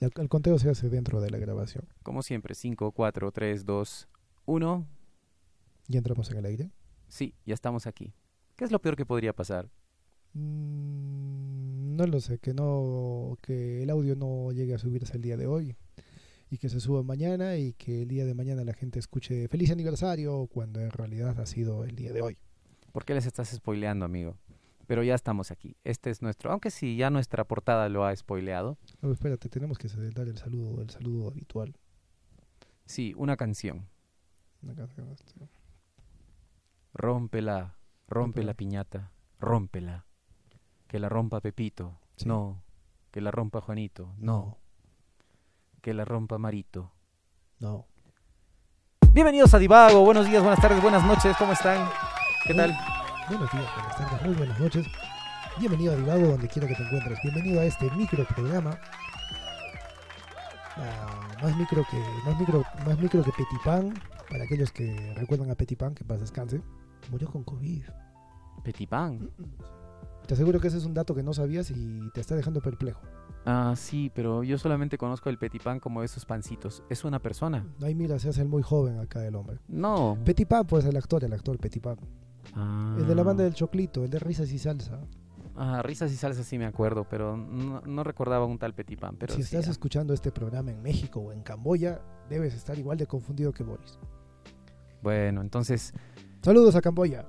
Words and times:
El, 0.00 0.10
el 0.16 0.28
conteo 0.28 0.58
se 0.58 0.70
hace 0.70 0.88
dentro 0.88 1.20
de 1.20 1.30
la 1.30 1.38
grabación. 1.38 1.88
Como 2.02 2.22
siempre, 2.22 2.54
5, 2.54 2.92
4, 2.92 3.32
3, 3.32 3.64
2, 3.64 4.08
1. 4.46 4.86
¿Y 5.88 5.96
entramos 5.96 6.30
en 6.30 6.38
el 6.38 6.46
aire? 6.46 6.70
Sí, 7.08 7.34
ya 7.44 7.54
estamos 7.54 7.86
aquí. 7.86 8.12
¿Qué 8.56 8.64
es 8.64 8.72
lo 8.72 8.80
peor 8.80 8.96
que 8.96 9.06
podría 9.06 9.32
pasar? 9.32 9.70
Mm, 10.32 11.96
no 11.96 12.06
lo 12.06 12.20
sé, 12.20 12.38
que 12.38 12.52
no 12.52 13.38
que 13.42 13.82
el 13.82 13.90
audio 13.90 14.16
no 14.16 14.52
llegue 14.52 14.74
a 14.74 14.78
subirse 14.78 15.16
el 15.16 15.22
día 15.22 15.36
de 15.36 15.46
hoy 15.46 15.76
y 16.50 16.58
que 16.58 16.68
se 16.68 16.80
suba 16.80 17.02
mañana 17.02 17.56
y 17.56 17.72
que 17.72 18.02
el 18.02 18.08
día 18.08 18.24
de 18.24 18.34
mañana 18.34 18.64
la 18.64 18.74
gente 18.74 18.98
escuche 18.98 19.48
feliz 19.48 19.70
aniversario 19.70 20.46
cuando 20.46 20.80
en 20.80 20.90
realidad 20.90 21.38
ha 21.40 21.46
sido 21.46 21.84
el 21.84 21.96
día 21.96 22.12
de 22.12 22.22
hoy. 22.22 22.38
¿Por 22.92 23.04
qué 23.04 23.14
les 23.14 23.26
estás 23.26 23.48
spoileando, 23.48 24.04
amigo? 24.04 24.36
Pero 24.86 25.02
ya 25.02 25.14
estamos 25.14 25.50
aquí. 25.50 25.76
Este 25.84 26.10
es 26.10 26.22
nuestro, 26.22 26.50
aunque 26.50 26.70
sí, 26.70 26.96
ya 26.96 27.10
nuestra 27.10 27.44
portada 27.44 27.88
lo 27.88 28.04
ha 28.04 28.14
spoileado. 28.14 28.78
No, 29.00 29.12
espérate, 29.12 29.48
tenemos 29.48 29.78
que 29.78 29.88
dar 29.88 30.28
el 30.28 30.38
saludo, 30.38 30.80
el 30.80 30.90
saludo 30.90 31.28
habitual. 31.28 31.76
Sí, 32.84 33.12
una 33.16 33.36
canción. 33.36 33.88
Una 34.62 34.74
canción, 34.74 35.10
este. 35.10 35.34
Rómpela, 36.94 37.76
rompe 38.08 38.42
la 38.42 38.54
piñata, 38.54 39.12
rómpela. 39.40 40.06
Que 40.86 41.00
la 41.00 41.08
rompa 41.08 41.40
Pepito. 41.40 41.98
Sí. 42.16 42.28
No. 42.28 42.62
Que 43.10 43.20
la 43.20 43.32
rompa 43.32 43.60
Juanito. 43.60 44.14
No. 44.18 44.58
Que 45.82 45.94
la 45.94 46.04
rompa 46.04 46.38
Marito. 46.38 46.92
No. 47.58 47.86
Bienvenidos 49.12 49.52
a 49.54 49.58
Divago. 49.58 50.04
Buenos 50.04 50.26
días, 50.26 50.42
buenas 50.42 50.60
tardes, 50.60 50.80
buenas 50.80 51.04
noches. 51.04 51.36
¿Cómo 51.38 51.52
están? 51.52 51.88
¿Qué 52.46 52.54
tal? 52.54 52.76
Buenos 53.28 53.50
días, 53.50 53.66
buenas 53.74 53.96
tardes, 53.96 54.26
muy 54.26 54.34
buenas 54.36 54.60
noches. 54.60 54.86
Bienvenido 55.58 55.92
a 55.92 55.96
Divago, 55.96 56.28
donde 56.28 56.48
quiera 56.48 56.68
que 56.68 56.74
te 56.74 56.82
encuentres. 56.82 57.18
Bienvenido 57.22 57.60
a 57.60 57.64
este 57.64 57.90
micro 57.92 58.24
programa. 58.26 58.78
Ah, 60.76 61.28
más 61.42 61.56
micro 61.56 61.84
que 61.90 61.98
más 62.24 62.38
micro 62.38 62.62
más 62.86 62.98
micro 62.98 63.22
que 63.22 63.32
Petit 63.32 63.62
Pan 63.64 63.94
para 64.30 64.44
aquellos 64.44 64.70
que 64.70 65.14
recuerdan 65.16 65.50
a 65.50 65.54
Petit 65.54 65.78
Pan 65.78 65.94
que 65.94 66.04
paz 66.04 66.20
descanse 66.20 66.60
murió 67.10 67.30
con 67.30 67.44
covid 67.44 67.82
Petit 68.62 68.88
Pan. 68.88 69.30
te 70.26 70.34
aseguro 70.34 70.60
que 70.60 70.68
ese 70.68 70.76
es 70.76 70.84
un 70.84 70.92
dato 70.92 71.14
que 71.14 71.22
no 71.22 71.32
sabías 71.32 71.70
y 71.70 72.10
te 72.12 72.20
está 72.20 72.34
dejando 72.36 72.60
perplejo 72.60 73.00
Ah, 73.46 73.72
sí, 73.76 74.10
pero 74.14 74.42
yo 74.42 74.58
solamente 74.58 74.98
conozco 74.98 75.30
el 75.30 75.38
Petit 75.38 75.62
Pan 75.62 75.78
como 75.80 76.02
esos 76.02 76.26
pancitos. 76.26 76.82
¿Es 76.90 77.04
una 77.04 77.20
persona? 77.20 77.64
ahí 77.82 77.94
mira 77.94 78.18
se 78.18 78.28
hace 78.28 78.42
el 78.42 78.48
muy 78.48 78.62
joven 78.62 78.98
acá 78.98 79.24
el 79.24 79.34
hombre 79.34 79.58
No. 79.68 80.18
Petit 80.24 80.46
Pan 80.46 80.66
pues 80.66 80.84
el 80.84 80.96
actor 80.96 81.24
el 81.24 81.32
actor 81.32 81.56
Petit 81.58 81.82
Pan 81.82 81.96
Ah. 82.54 82.96
el 82.98 83.06
de 83.06 83.14
la 83.14 83.22
banda 83.22 83.44
del 83.44 83.54
choclito 83.54 84.04
el 84.04 84.10
de 84.10 84.18
risas 84.18 84.50
y 84.52 84.58
salsa 84.58 85.00
Ah, 85.58 85.80
risas 85.82 86.12
y 86.12 86.16
salsas 86.16 86.44
sí 86.44 86.58
me 86.58 86.66
acuerdo, 86.66 87.06
pero 87.08 87.34
no, 87.34 87.80
no 87.80 88.04
recordaba 88.04 88.44
un 88.44 88.58
tal 88.58 88.74
Petit 88.74 89.00
Pan. 89.00 89.16
Pero 89.16 89.32
si 89.32 89.42
sí, 89.42 89.56
estás 89.56 89.68
ah. 89.68 89.70
escuchando 89.70 90.12
este 90.12 90.30
programa 90.30 90.70
en 90.70 90.82
México 90.82 91.20
o 91.20 91.32
en 91.32 91.40
Camboya 91.40 92.02
debes 92.28 92.54
estar 92.54 92.78
igual 92.78 92.98
de 92.98 93.06
confundido 93.06 93.52
que 93.52 93.64
Boris 93.64 93.98
Bueno, 95.02 95.40
entonces, 95.40 95.94
saludos 96.42 96.76
a 96.76 96.82
Camboya 96.82 97.24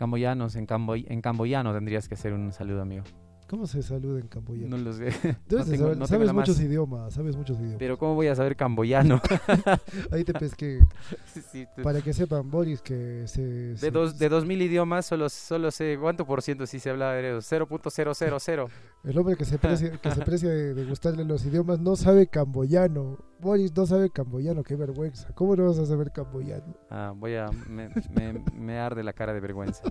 camboyanos, 0.00 0.56
en, 0.56 0.64
camboy 0.64 1.04
en 1.10 1.20
camboyano 1.20 1.74
tendrías 1.74 2.08
que 2.08 2.14
hacer 2.14 2.32
un 2.32 2.52
saludo, 2.52 2.80
amigo. 2.80 3.04
¿Cómo 3.50 3.66
se 3.66 3.82
saluda 3.82 4.20
en 4.20 4.28
Camboya? 4.28 4.68
No 4.68 4.76
lo 4.78 4.92
sé. 4.92 5.06
Debes 5.06 5.22
no 5.50 5.64
de 5.64 5.64
tengo- 5.64 5.84
saber- 5.84 5.98
no 5.98 6.06
tengo 6.06 6.06
sabes 6.06 6.26
más- 6.28 6.34
muchos 6.36 6.60
idiomas, 6.60 7.12
sabes 7.14 7.36
muchos 7.36 7.58
idiomas. 7.58 7.78
Pero 7.80 7.98
¿cómo 7.98 8.14
voy 8.14 8.28
a 8.28 8.36
saber 8.36 8.54
camboyano? 8.54 9.20
Ahí 10.12 10.22
te 10.22 10.32
pesqué. 10.32 10.80
Sí, 11.34 11.40
sí, 11.50 11.66
tú- 11.76 11.82
Para 11.82 12.00
que 12.00 12.12
sepan, 12.12 12.48
Boris, 12.50 12.80
que 12.82 13.24
se... 13.26 13.42
de, 13.42 13.76
se- 13.76 13.90
dos, 13.90 14.18
de 14.18 14.28
2000 14.28 14.62
idiomas 14.62 15.06
solo, 15.06 15.28
solo 15.28 15.70
sé 15.72 15.96
cuánto 16.00 16.24
por 16.26 16.42
ciento 16.42 16.64
sí 16.66 16.78
se 16.80 16.90
habla 16.90 17.12
de 17.12 17.36
0.000. 17.38 18.68
El 19.04 19.18
hombre 19.18 19.36
que 19.36 19.44
se 19.44 19.58
precia, 19.58 19.92
que 20.00 20.10
se 20.12 20.20
precia 20.22 20.48
de, 20.48 20.74
de 20.74 20.84
gustarle 20.84 21.24
los 21.24 21.44
idiomas 21.44 21.80
no 21.80 21.96
sabe 21.96 22.26
camboyano. 22.28 23.18
Boris 23.40 23.74
no 23.76 23.86
sabe 23.86 24.10
camboyano, 24.10 24.62
qué 24.62 24.76
vergüenza. 24.76 25.28
¿Cómo 25.34 25.56
no 25.56 25.66
vas 25.66 25.78
a 25.78 25.86
saber 25.86 26.12
camboyano? 26.12 26.74
Ah, 26.90 27.12
voy 27.16 27.34
a... 27.36 27.48
Me, 27.68 27.88
me, 28.14 28.44
me 28.54 28.78
arde 28.78 29.02
la 29.02 29.12
cara 29.12 29.32
de 29.32 29.40
vergüenza. 29.40 29.82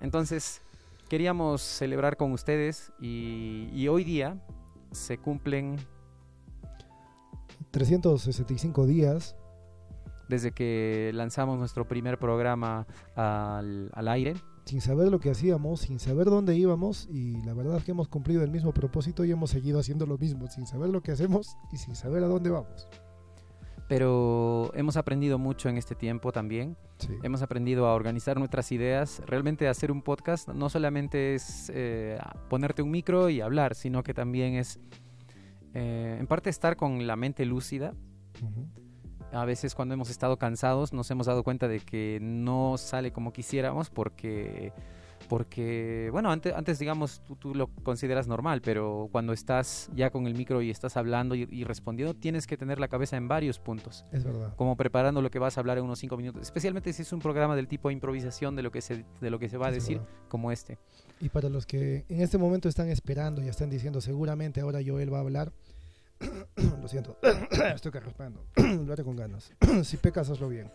Entonces, 0.00 0.62
queríamos 1.08 1.62
celebrar 1.62 2.16
con 2.16 2.32
ustedes 2.32 2.92
y, 3.00 3.68
y 3.72 3.88
hoy 3.88 4.04
día 4.04 4.38
se 4.92 5.18
cumplen 5.18 5.76
365 7.70 8.86
días. 8.86 9.36
desde 10.28 10.52
que 10.52 11.10
lanzamos 11.12 11.58
nuestro 11.58 11.86
primer 11.86 12.18
programa 12.18 12.86
al, 13.14 13.90
al 13.92 14.08
aire. 14.08 14.34
sin 14.64 14.80
saber 14.80 15.08
lo 15.10 15.20
que 15.20 15.30
hacíamos, 15.30 15.80
sin 15.80 15.98
saber 15.98 16.26
dónde 16.26 16.56
íbamos 16.56 17.06
y 17.10 17.42
la 17.42 17.52
verdad 17.52 17.76
es 17.76 17.84
que 17.84 17.90
hemos 17.90 18.08
cumplido 18.08 18.42
el 18.42 18.50
mismo 18.50 18.72
propósito 18.72 19.24
y 19.24 19.30
hemos 19.30 19.50
seguido 19.50 19.78
haciendo 19.78 20.06
lo 20.06 20.16
mismo, 20.16 20.46
sin 20.46 20.66
saber 20.66 20.88
lo 20.88 21.02
que 21.02 21.12
hacemos 21.12 21.56
y 21.72 21.76
sin 21.76 21.94
saber 21.94 22.24
a 22.24 22.28
dónde 22.28 22.48
vamos. 22.48 22.88
Pero 23.88 24.70
hemos 24.74 24.96
aprendido 24.96 25.38
mucho 25.38 25.68
en 25.68 25.76
este 25.76 25.94
tiempo 25.94 26.32
también. 26.32 26.76
Sí. 26.98 27.12
Hemos 27.22 27.42
aprendido 27.42 27.86
a 27.86 27.94
organizar 27.94 28.38
nuestras 28.38 28.72
ideas. 28.72 29.22
Realmente 29.26 29.68
hacer 29.68 29.92
un 29.92 30.00
podcast 30.00 30.48
no 30.48 30.70
solamente 30.70 31.34
es 31.34 31.70
eh, 31.74 32.18
ponerte 32.48 32.82
un 32.82 32.90
micro 32.90 33.28
y 33.28 33.40
hablar, 33.42 33.74
sino 33.74 34.02
que 34.02 34.14
también 34.14 34.54
es 34.54 34.80
eh, 35.74 36.16
en 36.18 36.26
parte 36.26 36.50
estar 36.50 36.76
con 36.76 37.06
la 37.06 37.16
mente 37.16 37.44
lúcida. 37.44 37.94
A 39.32 39.44
veces 39.44 39.74
cuando 39.74 39.94
hemos 39.94 40.10
estado 40.10 40.38
cansados 40.38 40.92
nos 40.92 41.10
hemos 41.10 41.26
dado 41.26 41.42
cuenta 41.42 41.66
de 41.66 41.80
que 41.80 42.18
no 42.22 42.78
sale 42.78 43.12
como 43.12 43.32
quisiéramos 43.32 43.90
porque, 43.90 44.72
porque 45.28 46.08
bueno, 46.12 46.30
antes, 46.30 46.52
antes 46.54 46.78
digamos 46.78 47.22
tú, 47.26 47.36
tú 47.36 47.54
lo 47.54 47.68
consideras 47.82 48.28
normal, 48.28 48.60
pero 48.62 49.08
cuando 49.10 49.32
estás 49.32 49.90
ya 49.94 50.10
con 50.10 50.26
el 50.26 50.34
micro 50.34 50.62
y 50.62 50.70
estás 50.70 50.96
hablando 50.96 51.34
y, 51.34 51.48
y 51.50 51.64
respondiendo, 51.64 52.14
tienes 52.14 52.46
que 52.46 52.56
tener 52.56 52.78
la 52.78 52.88
cabeza 52.88 53.16
en 53.16 53.28
varios 53.28 53.58
puntos 53.58 54.04
Es 54.12 54.24
verdad. 54.24 54.54
como 54.56 54.76
preparando 54.76 55.22
lo 55.22 55.30
que 55.30 55.38
vas 55.38 55.56
a 55.56 55.60
hablar 55.60 55.78
en 55.78 55.84
unos 55.84 55.98
cinco 55.98 56.16
minutos, 56.16 56.42
especialmente 56.42 56.92
si 56.92 57.02
es 57.02 57.12
un 57.12 57.20
programa 57.20 57.56
del 57.56 57.68
tipo 57.68 57.90
improvisación 57.90 58.56
de 58.56 58.62
lo 58.62 58.70
que 58.70 58.80
se, 58.80 59.04
de 59.20 59.30
lo 59.30 59.38
que 59.38 59.48
se 59.48 59.56
va 59.56 59.68
a 59.68 59.70
decir, 59.70 59.98
verdad. 59.98 60.12
como 60.28 60.52
este. 60.52 60.78
Y 61.20 61.28
para 61.28 61.48
los 61.48 61.66
que 61.66 62.04
en 62.08 62.20
este 62.20 62.38
momento 62.38 62.68
están 62.68 62.88
esperando 62.88 63.42
y 63.42 63.48
están 63.48 63.70
diciendo 63.70 64.00
seguramente 64.00 64.60
ahora 64.60 64.80
Joel 64.84 65.12
va 65.12 65.18
a 65.18 65.20
hablar, 65.22 65.52
lo 66.56 66.88
siento, 66.88 67.18
estoy 67.74 67.92
carraspando, 67.92 68.44
lo 68.56 68.92
haré 68.92 69.04
con 69.04 69.16
ganas. 69.16 69.52
si 69.82 69.96
pecas, 69.96 70.28
hazlo 70.30 70.48
bien. 70.48 70.70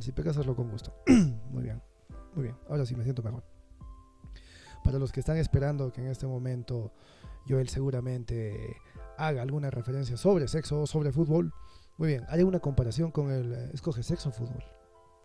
si 0.00 0.12
pecas, 0.12 0.36
hazlo 0.38 0.54
con 0.56 0.70
gusto. 0.70 0.94
muy 1.50 1.62
bien, 1.62 1.82
muy 2.34 2.44
bien. 2.44 2.56
Ahora 2.68 2.86
sí 2.86 2.94
me 2.94 3.04
siento 3.04 3.22
mejor. 3.22 3.44
Para 4.84 5.00
los 5.00 5.10
que 5.10 5.18
están 5.18 5.38
esperando 5.38 5.92
que 5.92 6.00
en 6.00 6.08
este 6.08 6.26
momento 6.26 6.92
Joel 7.48 7.68
seguramente 7.68 8.76
haga 9.18 9.42
alguna 9.42 9.70
referencia 9.70 10.16
sobre 10.16 10.46
sexo 10.46 10.82
o 10.82 10.86
sobre 10.86 11.10
fútbol, 11.10 11.52
muy 11.98 12.08
bien, 12.08 12.24
haré 12.28 12.44
una 12.44 12.60
comparación 12.60 13.10
con 13.10 13.32
el 13.32 13.52
eh, 13.52 13.70
escoge 13.72 14.04
sexo 14.04 14.28
o 14.28 14.32
fútbol. 14.32 14.62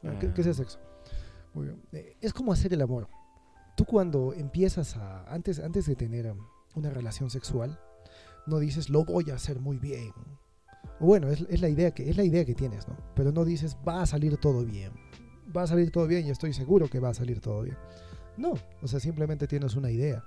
Ah, 0.04 0.18
¿Qué, 0.20 0.34
qué 0.34 0.42
es 0.42 0.48
el 0.48 0.56
sexo? 0.56 0.80
Muy 1.54 1.66
bien. 1.66 1.84
Eh, 1.92 2.18
es 2.22 2.34
como 2.34 2.54
hacer 2.54 2.74
el 2.74 2.82
amor 2.82 3.08
tú 3.80 3.86
cuando 3.86 4.34
empiezas 4.34 4.98
a, 4.98 5.24
antes, 5.34 5.58
antes 5.58 5.86
de 5.86 5.96
tener 5.96 6.36
una 6.76 6.90
relación 6.90 7.30
sexual, 7.30 7.80
no 8.46 8.60
dices 8.60 8.90
lo 8.90 9.06
voy 9.06 9.30
a 9.32 9.36
hacer 9.36 9.62
muy 9.62 9.78
bien. 9.78 10.12
Bueno, 11.00 11.30
es, 11.30 11.46
es 11.50 11.62
la 11.62 11.70
idea 11.70 11.92
que, 11.92 12.10
es 12.10 12.18
la 12.18 12.26
idea 12.26 12.44
que 12.44 12.56
tienes, 12.56 12.90
¿no? 12.90 12.98
Pero 13.16 13.32
no 13.32 13.46
dices 13.46 13.78
va 13.88 14.02
a 14.02 14.06
salir 14.06 14.36
todo 14.36 14.66
bien. 14.66 14.92
Va 15.56 15.62
a 15.62 15.68
salir 15.68 15.92
todo 15.92 16.08
bien 16.08 16.28
y 16.28 16.30
estoy 16.30 16.52
seguro 16.52 16.90
que 16.90 17.00
va 17.00 17.08
a 17.08 17.14
salir 17.14 17.40
todo 17.40 17.62
bien. 17.62 17.78
No, 18.40 18.54
o 18.82 18.88
sea, 18.88 19.02
simplemente 19.02 19.48
tienes 19.48 19.76
una 19.76 19.92
idea. 19.92 20.24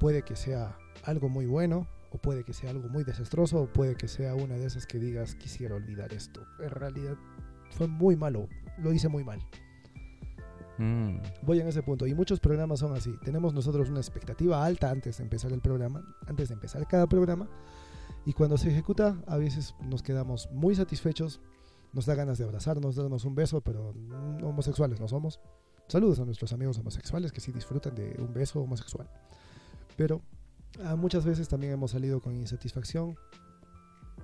Puede 0.00 0.22
que 0.22 0.36
sea 0.36 0.74
algo 1.04 1.28
muy 1.28 1.44
bueno, 1.44 1.86
o 2.10 2.18
puede 2.18 2.44
que 2.44 2.54
sea 2.54 2.70
algo 2.70 2.88
muy 2.88 3.04
desastroso, 3.04 3.60
o 3.60 3.72
puede 3.72 3.94
que 3.94 4.08
sea 4.08 4.34
una 4.34 4.54
de 4.54 4.64
esas 4.64 4.86
que 4.86 4.98
digas 4.98 5.34
quisiera 5.34 5.74
olvidar 5.74 6.14
esto. 6.14 6.46
En 6.60 6.70
realidad 6.70 7.14
fue 7.72 7.88
muy 7.88 8.16
malo, 8.16 8.48
lo 8.78 8.90
hice 8.90 9.08
muy 9.08 9.22
mal. 9.22 9.38
Mm, 10.78 11.18
Voy 11.42 11.60
en 11.60 11.68
ese 11.68 11.82
punto. 11.82 12.06
Y 12.06 12.14
muchos 12.14 12.40
programas 12.40 12.80
son 12.80 12.94
así. 12.94 13.14
Tenemos 13.22 13.52
nosotros 13.52 13.90
una 13.90 14.00
expectativa 14.00 14.64
alta 14.64 14.90
antes 14.90 15.18
de 15.18 15.24
empezar 15.24 15.52
el 15.52 15.60
programa, 15.60 16.02
antes 16.26 16.48
de 16.48 16.54
empezar 16.54 16.86
cada 16.88 17.06
programa. 17.06 17.48
Y 18.24 18.32
cuando 18.32 18.56
se 18.56 18.70
ejecuta, 18.70 19.22
a 19.26 19.36
veces 19.36 19.74
nos 19.82 20.02
quedamos 20.02 20.48
muy 20.52 20.74
satisfechos. 20.74 21.42
Nos 21.92 22.06
da 22.06 22.14
ganas 22.14 22.38
de 22.38 22.44
abrazarnos, 22.44 22.96
darnos 22.96 23.26
un 23.26 23.34
beso, 23.34 23.60
pero 23.60 23.94
homosexuales 24.42 25.00
no 25.00 25.08
somos. 25.08 25.38
Saludos 25.88 26.18
a 26.18 26.24
nuestros 26.24 26.52
amigos 26.52 26.78
homosexuales 26.78 27.32
que 27.32 27.40
sí 27.40 27.52
disfrutan 27.52 27.94
de 27.94 28.16
un 28.18 28.32
beso 28.34 28.60
homosexual. 28.60 29.08
Pero 29.96 30.20
ah, 30.84 30.96
muchas 30.96 31.24
veces 31.24 31.48
también 31.48 31.72
hemos 31.72 31.92
salido 31.92 32.20
con 32.20 32.34
insatisfacción. 32.34 33.16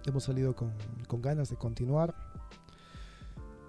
Hemos 0.04 0.24
salido 0.24 0.56
con, 0.56 0.72
con 1.06 1.22
ganas 1.22 1.50
de 1.50 1.56
continuar. 1.56 2.14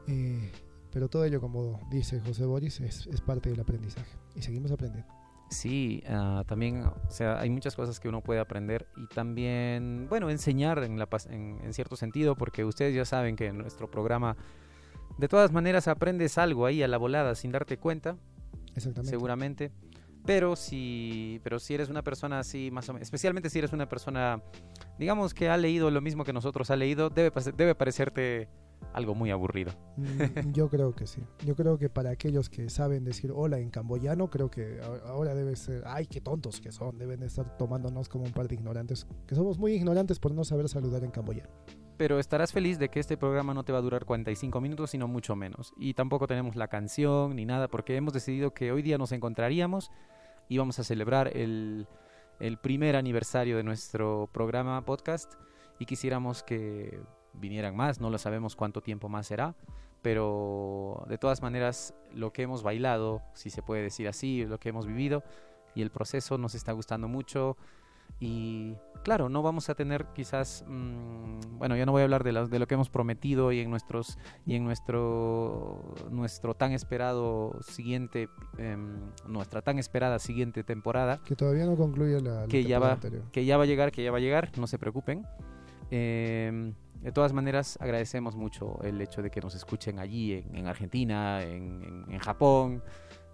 Eh, 0.08 0.52
pero 0.92 1.08
todo 1.08 1.24
ello, 1.24 1.40
como 1.40 1.80
dice 1.92 2.20
José 2.22 2.46
Boris, 2.46 2.80
es, 2.80 3.08
es 3.08 3.22
parte 3.22 3.50
del 3.50 3.60
aprendizaje. 3.60 4.18
Y 4.36 4.42
seguimos 4.42 4.72
aprendiendo. 4.72 5.12
Sí, 5.50 6.04
ah, 6.08 6.44
también, 6.48 6.84
o 6.84 7.12
sea, 7.12 7.40
hay 7.40 7.52
muchas 7.52 7.76
cosas 7.76 8.00
que 8.00 8.10
uno 8.10 8.22
puede 8.22 8.40
aprender 8.40 8.88
y 8.98 9.06
también, 9.08 10.08
bueno, 10.10 10.32
enseñar 10.32 10.84
en, 10.84 10.98
la, 10.98 11.08
en, 11.30 11.60
en 11.64 11.74
cierto 11.74 11.96
sentido, 11.96 12.36
porque 12.36 12.66
ustedes 12.66 12.96
ya 12.96 13.06
saben 13.06 13.36
que 13.36 13.48
en 13.48 13.60
nuestro 13.60 13.90
programa, 13.90 14.36
de 15.18 15.28
todas 15.28 15.52
maneras, 15.52 15.88
aprendes 15.88 16.38
algo 16.38 16.66
ahí 16.66 16.84
a 16.84 16.88
la 16.88 16.98
volada 16.98 17.36
sin 17.36 17.52
darte 17.52 17.78
cuenta, 17.78 18.18
Exactamente. 18.76 19.10
seguramente. 19.10 19.72
Pero 20.26 20.56
si, 20.56 21.42
pero 21.44 21.60
si 21.60 21.74
eres 21.74 21.90
una 21.90 22.02
persona 22.02 22.40
así, 22.40 22.72
más 22.72 22.88
o 22.88 22.94
menos, 22.94 23.06
especialmente 23.06 23.50
si 23.50 23.60
eres 23.60 23.74
una 23.74 23.90
persona, 23.90 24.42
digamos 24.98 25.34
que 25.34 25.50
ha 25.50 25.58
leído 25.58 25.92
lo 25.92 26.00
mismo 26.00 26.24
que 26.24 26.32
nosotros 26.32 26.72
ha 26.72 26.78
leído, 26.78 27.10
debe, 27.10 27.32
debe 27.58 27.76
parecerte 27.76 28.48
algo 28.94 29.16
muy 29.16 29.32
aburrido. 29.32 29.72
Mm, 29.98 30.52
Yo 30.54 30.70
creo 30.70 30.94
que 30.96 31.08
sí. 31.08 31.22
Yo 31.46 31.56
creo 31.56 31.78
que 31.78 31.90
para 31.90 32.10
aquellos 32.12 32.50
que 32.50 32.70
saben 32.70 33.04
decir 33.04 33.32
hola 33.36 33.60
en 33.60 33.70
camboyano, 33.70 34.30
creo 34.30 34.50
que 34.50 34.80
ahora 35.06 35.36
debe 35.36 35.56
ser, 35.58 35.84
ay, 35.86 36.06
qué 36.06 36.22
tontos 36.22 36.62
que 36.62 36.72
son, 36.72 36.98
deben 36.98 37.22
estar 37.24 37.58
tomándonos 37.58 38.08
como 38.08 38.24
un 38.24 38.32
par 38.32 38.48
de 38.48 38.56
ignorantes, 38.56 39.08
que 39.28 39.36
somos 39.36 39.58
muy 39.58 39.74
ignorantes 39.74 40.20
por 40.20 40.34
no 40.34 40.46
saber 40.46 40.70
saludar 40.70 41.04
en 41.04 41.12
camboyano. 41.12 41.50
Pero 41.98 42.20
estarás 42.20 42.52
feliz 42.52 42.80
de 42.80 42.90
que 42.90 43.00
este 43.00 43.18
programa 43.18 43.54
no 43.54 43.64
te 43.64 43.72
va 43.72 43.78
a 43.78 43.82
durar 43.82 44.06
45 44.06 44.60
minutos, 44.62 44.90
sino 44.90 45.08
mucho 45.08 45.36
menos. 45.36 45.74
Y 45.78 45.94
tampoco 45.94 46.28
tenemos 46.28 46.56
la 46.56 46.68
canción 46.68 47.36
ni 47.36 47.46
nada, 47.46 47.68
porque 47.68 47.96
hemos 47.96 48.14
decidido 48.14 48.54
que 48.54 48.72
hoy 48.72 48.82
día 48.82 48.98
nos 48.98 49.12
encontraríamos 49.12 49.92
y 50.50 50.58
vamos 50.58 50.80
a 50.80 50.84
celebrar 50.84 51.36
el, 51.36 51.88
primer 52.62 52.96
aniversario 52.96 53.58
de 53.58 53.64
nuestro 53.64 54.30
programa 54.32 54.84
podcast 54.84 55.34
y 55.80 55.86
quisiéramos 55.86 56.44
que 56.44 57.00
vinieran 57.34 57.76
más, 57.76 58.00
no 58.00 58.10
lo 58.10 58.18
sabemos 58.18 58.56
cuánto 58.56 58.82
tiempo 58.82 59.08
más 59.08 59.28
será, 59.28 59.56
pero 60.02 61.06
de 61.08 61.18
todas 61.18 61.42
maneras 61.42 61.94
lo 62.14 62.34
que 62.34 62.44
hemos 62.44 62.64
bailado, 62.64 63.22
si 63.34 63.50
se 63.50 63.62
puede 63.62 63.82
decir 63.82 64.08
así, 64.08 64.46
lo 64.46 64.60
que 64.60 64.70
hemos 64.70 64.86
vivido 64.86 65.24
y 65.74 65.82
el 65.82 65.90
proceso 65.90 66.38
nos 66.38 66.54
está 66.56 66.72
gustando 66.74 67.08
mucho 67.08 67.58
y 68.20 68.76
claro, 69.04 69.28
no 69.28 69.42
vamos 69.42 69.70
a 69.70 69.76
tener 69.76 70.06
quizás, 70.14 70.64
mm, 70.68 71.58
bueno, 71.58 71.76
yo 71.76 71.86
no 71.86 71.92
voy 71.92 72.02
a 72.02 72.04
hablar 72.06 72.24
de, 72.24 72.32
las- 72.32 72.50
de 72.50 72.58
lo 72.60 72.68
que 72.68 72.76
hemos 72.76 72.90
prometido 72.90 73.52
y 73.52 73.60
en 73.60 73.70
nuestros 73.70 74.18
y 74.46 74.56
en 74.56 74.64
nuestro 74.64 75.94
nuestro 76.10 76.54
tan 76.54 76.72
esperado 76.72 77.58
siguiente, 77.62 78.30
em, 78.58 79.00
nuestra 79.28 79.62
tan 79.62 79.78
esperada 79.80 80.20
siguiente 80.20 80.64
temporada, 80.64 81.20
Que 81.26 81.36
todavía 81.36 81.66
no 81.66 81.76
concluye 81.76 82.22
la, 82.22 82.42
la 82.42 82.48
Que 82.48 82.64
ya 82.64 82.80
va. 82.80 82.94
anterior. 82.94 83.24
que 83.32 83.44
ya 83.46 83.58
va 83.58 83.64
a 83.64 83.68
llegar, 83.68 83.92
que 83.92 84.04
ya 84.04 84.12
va 84.12 84.18
a 84.18 84.22
llegar, 84.22 84.52
no 84.58 84.68
se 84.68 84.78
preocupen. 84.80 85.26
Em, 85.92 86.74
de 87.02 87.12
todas 87.12 87.34
maneras, 87.34 87.78
agradecemos 87.82 88.36
mucho 88.38 88.80
el 88.82 89.02
hecho 89.02 89.22
de 89.22 89.30
que 89.30 89.42
nos 89.42 89.54
escuchen 89.56 90.00
allí, 90.00 90.34
en, 90.34 90.56
en 90.56 90.68
Argentina, 90.68 91.42
en, 91.44 91.84
en- 91.84 92.06
en 92.14 92.20
Japón, 92.20 92.82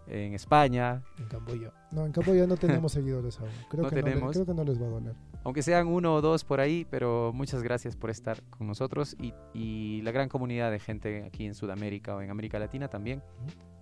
en 0.09 0.33
España, 0.33 1.03
En 1.17 1.25
Camboya. 1.27 1.71
No, 1.91 2.05
en 2.05 2.11
Camboya 2.11 2.45
no 2.47 2.57
tenemos 2.57 2.91
seguidores 2.93 3.39
aún. 3.39 3.49
Creo, 3.69 3.83
No 3.83 3.89
que 3.89 3.95
No 3.97 4.03
tenemos. 4.03 4.35
le- 4.35 4.43
creo 4.43 4.45
que 4.45 4.53
no 4.53 4.63
les 4.63 4.81
va 4.81 4.87
a 4.87 4.89
doler. 4.89 5.15
aunque 5.43 5.61
sean 5.63 5.87
uno 5.87 6.15
o 6.15 6.21
dos 6.21 6.43
por 6.43 6.59
ahí, 6.59 6.85
pero 6.89 7.31
muchas 7.33 7.63
gracias 7.63 7.95
por 7.95 8.09
estar 8.09 8.41
con 8.49 8.67
nosotros 8.67 9.15
y, 9.19 9.33
y 9.53 10.01
la 10.03 10.11
gran 10.11 10.29
comunidad 10.29 10.71
de 10.71 10.79
gente 10.79 11.23
aquí 11.23 11.45
en 11.45 11.53
Sudamérica 11.55 12.15
o 12.15 12.21
en 12.21 12.29
América 12.29 12.59
Latina 12.59 12.87
también. 12.89 13.21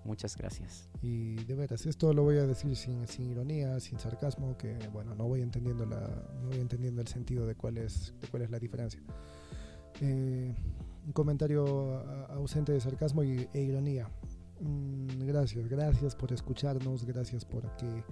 Muchas 0.05 0.37
gracias. 0.37 0.89
Y 1.01 1.35
de 1.43 1.53
veras, 1.55 1.85
esto 1.85 2.13
lo 2.13 2.23
voy 2.23 2.37
a 2.37 2.45
decir 2.47 2.75
sin, 2.77 3.05
sin 3.07 3.29
ironía, 3.29 3.77
sin 3.81 3.99
sarcasmo, 3.99 4.55
que 4.57 4.77
bueno, 4.93 5.13
no 5.15 5.25
voy 5.27 5.41
entendiendo 5.41 5.85
la, 5.85 5.99
no 6.41 6.47
voy 6.47 6.59
entendiendo 6.59 7.01
el 7.01 7.07
sentido 7.07 7.45
de 7.45 7.55
cuál 7.55 7.77
es, 7.77 8.13
de 8.21 8.27
cuál 8.29 8.43
es 8.43 8.49
la 8.49 8.57
diferencia. 8.59 9.01
Eh, 10.01 10.53
un 11.05 11.11
comentario 11.11 11.95
a- 11.97 12.25
ausente 12.35 12.71
de 12.71 12.79
sarcasmo 12.79 13.23
y, 13.23 13.49
e 13.53 13.61
ironía. 13.61 14.07
Mm, 14.59 15.27
gracias, 15.27 15.67
gracias 15.67 16.15
por 16.15 16.33
escucharnos, 16.33 17.05
gracias 17.05 17.45
porque 17.45 18.03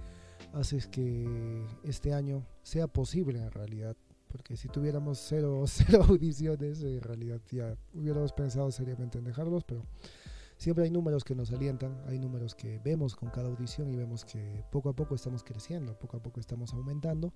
haces 0.54 0.88
que 0.88 1.66
este 1.84 2.14
año 2.14 2.46
sea 2.62 2.88
posible 2.88 3.40
en 3.40 3.52
realidad. 3.52 3.96
Porque 4.28 4.58
si 4.58 4.68
tuviéramos 4.68 5.18
cero, 5.20 5.64
cero 5.68 6.06
audiciones, 6.08 6.84
en 6.84 7.02
realidad 7.02 7.42
ya 7.52 7.76
hubiéramos 7.94 8.34
pensado 8.34 8.72
seriamente 8.72 9.18
en 9.18 9.24
dejarlos, 9.24 9.64
pero 9.64 9.86
siempre 10.58 10.84
hay 10.84 10.92
números 10.92 11.24
que 11.24 11.36
nos 11.36 11.52
alientan, 11.52 12.02
hay 12.08 12.20
números 12.20 12.54
que 12.54 12.80
vemos 12.80 13.16
con 13.16 13.30
cada 13.30 13.48
audición 13.48 13.90
y 13.90 13.96
vemos 13.96 14.26
que 14.26 14.64
poco 14.72 14.90
a 14.90 14.94
poco 14.94 15.16
estamos 15.16 15.44
creciendo, 15.44 15.98
poco 15.98 16.18
a 16.18 16.22
poco 16.22 16.40
estamos 16.40 16.74
aumentando 16.74 17.34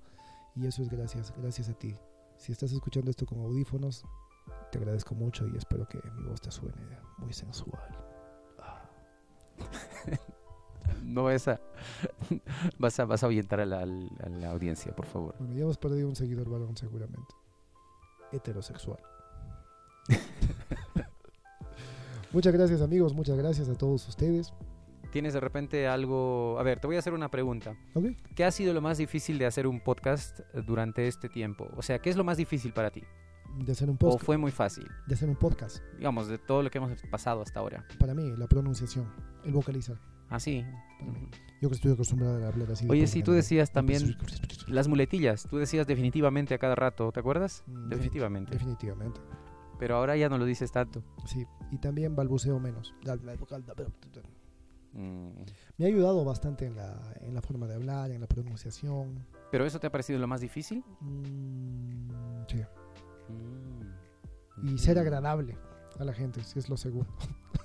y 0.55 0.67
eso 0.67 0.83
es 0.83 0.89
gracias, 0.89 1.33
gracias 1.37 1.69
a 1.69 1.73
ti. 1.73 1.95
Si 2.37 2.51
estás 2.51 2.71
escuchando 2.71 3.11
esto 3.11 3.25
con 3.25 3.39
audífonos, 3.39 4.03
te 4.71 4.77
agradezco 4.77 5.15
mucho 5.15 5.47
y 5.47 5.57
espero 5.57 5.87
que 5.87 5.99
mi 6.15 6.23
voz 6.23 6.41
te 6.41 6.51
suene 6.51 6.97
muy 7.17 7.33
sensual. 7.33 8.08
No 11.03 11.23
vas 11.23 11.47
a, 11.47 11.59
vas 12.77 12.99
a, 12.99 13.05
vas 13.05 13.23
a 13.23 13.25
ahuyentar 13.25 13.59
a 13.61 13.65
la, 13.65 13.81
a 13.81 13.85
la 13.85 14.51
audiencia, 14.51 14.95
por 14.95 15.07
favor. 15.07 15.35
Bueno, 15.39 15.55
ya 15.55 15.63
hemos 15.63 15.77
perdido 15.77 16.07
un 16.07 16.15
seguidor 16.15 16.49
varón 16.49 16.77
seguramente. 16.77 17.33
Heterosexual. 18.31 18.99
muchas 22.31 22.53
gracias 22.53 22.81
amigos, 22.81 23.13
muchas 23.13 23.37
gracias 23.37 23.69
a 23.69 23.75
todos 23.75 24.07
ustedes. 24.07 24.53
¿Tienes 25.11 25.33
de 25.33 25.39
repente 25.39 25.87
algo? 25.87 26.59
A 26.59 26.63
ver, 26.63 26.79
te 26.79 26.85
voy 26.85 26.95
a 26.95 26.99
hacer 26.99 27.13
una 27.13 27.31
pregunta. 27.31 27.75
¿Qué 28.35 28.45
ha 28.45 28.51
sido 28.51 28.73
lo 28.73 28.81
más 28.81 28.99
difícil 28.99 29.39
de 29.39 29.47
hacer 29.47 29.65
un 29.65 29.79
podcast 29.79 30.41
durante 30.53 31.07
este 31.07 31.29
tiempo? 31.29 31.67
O 31.75 31.81
sea, 31.81 31.97
¿qué 31.97 32.11
es 32.11 32.15
lo 32.15 32.23
más 32.23 32.37
difícil 32.37 32.73
para 32.73 32.91
ti? 32.91 33.03
De 33.57 33.71
hacer 33.73 33.89
un 33.89 33.95
¿O 33.95 33.99
podcast. 33.99 34.25
fue 34.25 34.37
muy 34.37 34.51
fácil? 34.51 34.87
De 35.07 35.15
hacer 35.15 35.27
un 35.29 35.35
podcast. 35.35 35.79
Digamos, 35.97 36.27
de 36.27 36.37
todo 36.37 36.63
lo 36.63 36.69
que 36.69 36.77
hemos 36.77 36.91
pasado 37.11 37.41
hasta 37.41 37.59
ahora. 37.59 37.85
Para 37.99 38.13
mí, 38.13 38.31
la 38.37 38.47
pronunciación, 38.47 39.11
el 39.43 39.51
vocalizar. 39.51 39.99
Ah, 40.29 40.39
sí. 40.39 40.63
Yo 41.61 41.69
que 41.69 41.75
estoy 41.75 41.91
acostumbrado 41.93 42.43
a 42.43 42.47
hablar 42.47 42.71
así. 42.71 42.85
Oye, 42.89 43.07
sí, 43.07 43.23
tú 43.23 43.31
decías 43.31 43.71
también 43.71 44.15
las 44.67 44.87
muletillas. 44.87 45.47
Tú 45.49 45.57
decías 45.57 45.87
definitivamente 45.87 46.53
a 46.53 46.59
cada 46.59 46.75
rato, 46.75 47.11
¿te 47.11 47.19
acuerdas? 47.19 47.63
Mm, 47.67 47.71
defi- 47.71 47.89
Definitivamente. 47.89 48.51
Definitivamente. 48.51 49.19
Pero 49.79 49.95
ahora 49.95 50.15
ya 50.17 50.29
no 50.29 50.37
lo 50.37 50.45
dices 50.45 50.71
tanto. 50.71 51.03
Sí, 51.25 51.45
y 51.71 51.77
también 51.79 52.15
balbuceo 52.15 52.59
menos. 52.59 52.93
Mm. 54.93 55.29
Me 55.77 55.85
ha 55.85 55.87
ayudado 55.87 56.25
bastante 56.25 56.65
en 56.65 56.75
la, 56.75 56.99
en 57.21 57.33
la 57.33 57.41
forma 57.41 57.67
de 57.67 57.75
hablar, 57.75 58.11
en 58.11 58.21
la 58.21 58.27
pronunciación. 58.27 59.25
¿Pero 59.51 59.65
eso 59.65 59.79
te 59.79 59.87
ha 59.87 59.91
parecido 59.91 60.19
lo 60.19 60.27
más 60.27 60.41
difícil? 60.41 60.83
Mm, 61.01 62.43
sí. 62.47 62.61
Mm. 63.29 64.67
Y 64.67 64.77
ser 64.77 64.99
agradable 64.99 65.57
a 65.99 66.03
la 66.03 66.13
gente, 66.13 66.43
si 66.43 66.59
es 66.59 66.69
lo 66.69 66.77
segundo. 66.77 67.09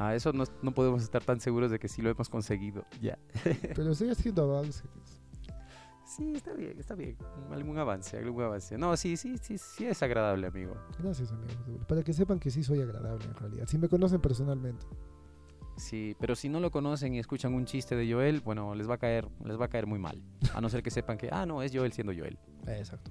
Ah, 0.00 0.14
eso 0.14 0.32
no, 0.32 0.44
no 0.62 0.70
podemos 0.70 1.02
estar 1.02 1.24
tan 1.24 1.40
seguros 1.40 1.72
de 1.72 1.80
que 1.80 1.88
sí 1.88 2.02
lo 2.02 2.08
hemos 2.08 2.28
conseguido. 2.28 2.84
Ya. 3.00 3.18
Pero 3.74 3.90
estoy 3.90 4.10
haciendo 4.10 4.44
avances. 4.44 4.84
Sí, 6.06 6.34
está 6.34 6.52
bien, 6.52 6.78
está 6.78 6.94
bien. 6.94 7.16
Algún 7.50 7.78
avance, 7.78 8.16
algún 8.16 8.44
avance. 8.44 8.78
No, 8.78 8.96
sí, 8.96 9.16
sí, 9.16 9.36
sí, 9.38 9.58
sí 9.58 9.86
es 9.86 10.00
agradable, 10.02 10.46
amigo. 10.46 10.74
Gracias, 11.00 11.32
verdad. 11.32 11.86
Para 11.88 12.04
que 12.04 12.12
sepan 12.12 12.38
que 12.38 12.50
sí 12.50 12.62
soy 12.62 12.80
agradable 12.80 13.24
en 13.24 13.34
realidad. 13.34 13.66
Si 13.66 13.76
me 13.76 13.88
conocen 13.88 14.20
personalmente. 14.20 14.86
Sí, 15.76 16.16
pero 16.18 16.34
si 16.34 16.48
no 16.48 16.60
lo 16.60 16.70
conocen 16.70 17.14
y 17.14 17.18
escuchan 17.18 17.52
un 17.54 17.64
chiste 17.64 17.94
de 17.94 18.10
Joel, 18.10 18.40
bueno, 18.40 18.74
les 18.74 18.88
va 18.88 18.94
a 18.94 18.98
caer, 18.98 19.28
les 19.44 19.60
va 19.60 19.66
a 19.66 19.68
caer 19.68 19.86
muy 19.86 19.98
mal. 19.98 20.22
A 20.54 20.60
no 20.60 20.68
ser 20.68 20.82
que 20.82 20.90
sepan 20.90 21.18
que, 21.18 21.28
ah, 21.30 21.44
no, 21.44 21.60
es 21.60 21.72
Joel 21.74 21.92
siendo 21.92 22.12
Joel. 22.16 22.38
Exacto. 22.66 23.10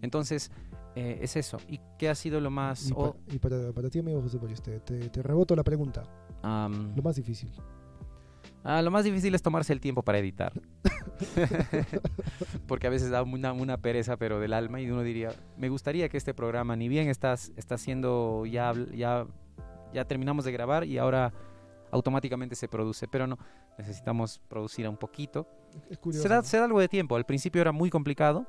Entonces, 0.00 0.50
eh, 0.96 1.18
es 1.22 1.36
eso. 1.36 1.58
¿Y 1.68 1.80
qué 1.98 2.08
ha 2.08 2.14
sido 2.16 2.40
lo 2.40 2.50
más... 2.50 2.88
Y, 2.88 2.92
o- 2.96 3.12
pa- 3.12 3.32
y 3.34 3.38
para, 3.38 3.72
para 3.72 3.88
ti, 3.90 4.00
amigo 4.00 4.20
José 4.22 4.38
Boris, 4.38 4.60
te, 4.62 4.80
te, 4.80 5.08
te 5.10 5.22
reboto 5.22 5.54
la 5.54 5.62
pregunta. 5.62 6.02
Lo 6.42 7.02
más 7.02 7.14
difícil. 7.16 7.52
ah, 8.64 8.80
lo 8.82 8.90
más 8.90 9.04
difícil 9.04 9.34
es 9.34 9.42
tomarse 9.42 9.72
el 9.72 9.80
tiempo 9.80 10.02
para 10.02 10.18
editar. 10.18 10.52
Porque 12.66 12.86
a 12.86 12.90
veces 12.90 13.10
da 13.10 13.22
una, 13.22 13.52
una 13.52 13.76
pereza, 13.78 14.16
pero 14.16 14.40
del 14.40 14.52
alma, 14.52 14.80
y 14.80 14.90
uno 14.90 15.02
diría, 15.02 15.30
me 15.56 15.68
gustaría 15.68 16.08
que 16.08 16.16
este 16.16 16.34
programa, 16.34 16.76
ni 16.76 16.88
bien 16.88 17.08
estás, 17.08 17.52
está 17.56 17.78
siendo, 17.78 18.44
ya, 18.46 18.72
ya, 18.94 19.26
ya 19.92 20.04
terminamos 20.04 20.44
de 20.44 20.52
grabar 20.52 20.84
y 20.84 20.98
ahora 20.98 21.32
automáticamente 21.90 22.54
se 22.56 22.68
produce, 22.68 23.06
pero 23.08 23.26
no, 23.26 23.38
necesitamos 23.78 24.40
producir 24.48 24.88
un 24.88 24.96
poquito. 24.96 25.46
Es 25.90 25.98
curioso. 25.98 26.22
Se 26.22 26.28
da, 26.28 26.36
¿no? 26.36 26.42
se 26.42 26.56
da 26.58 26.64
algo 26.64 26.80
de 26.80 26.88
tiempo, 26.88 27.16
al 27.16 27.24
principio 27.24 27.60
era 27.60 27.72
muy 27.72 27.90
complicado. 27.90 28.46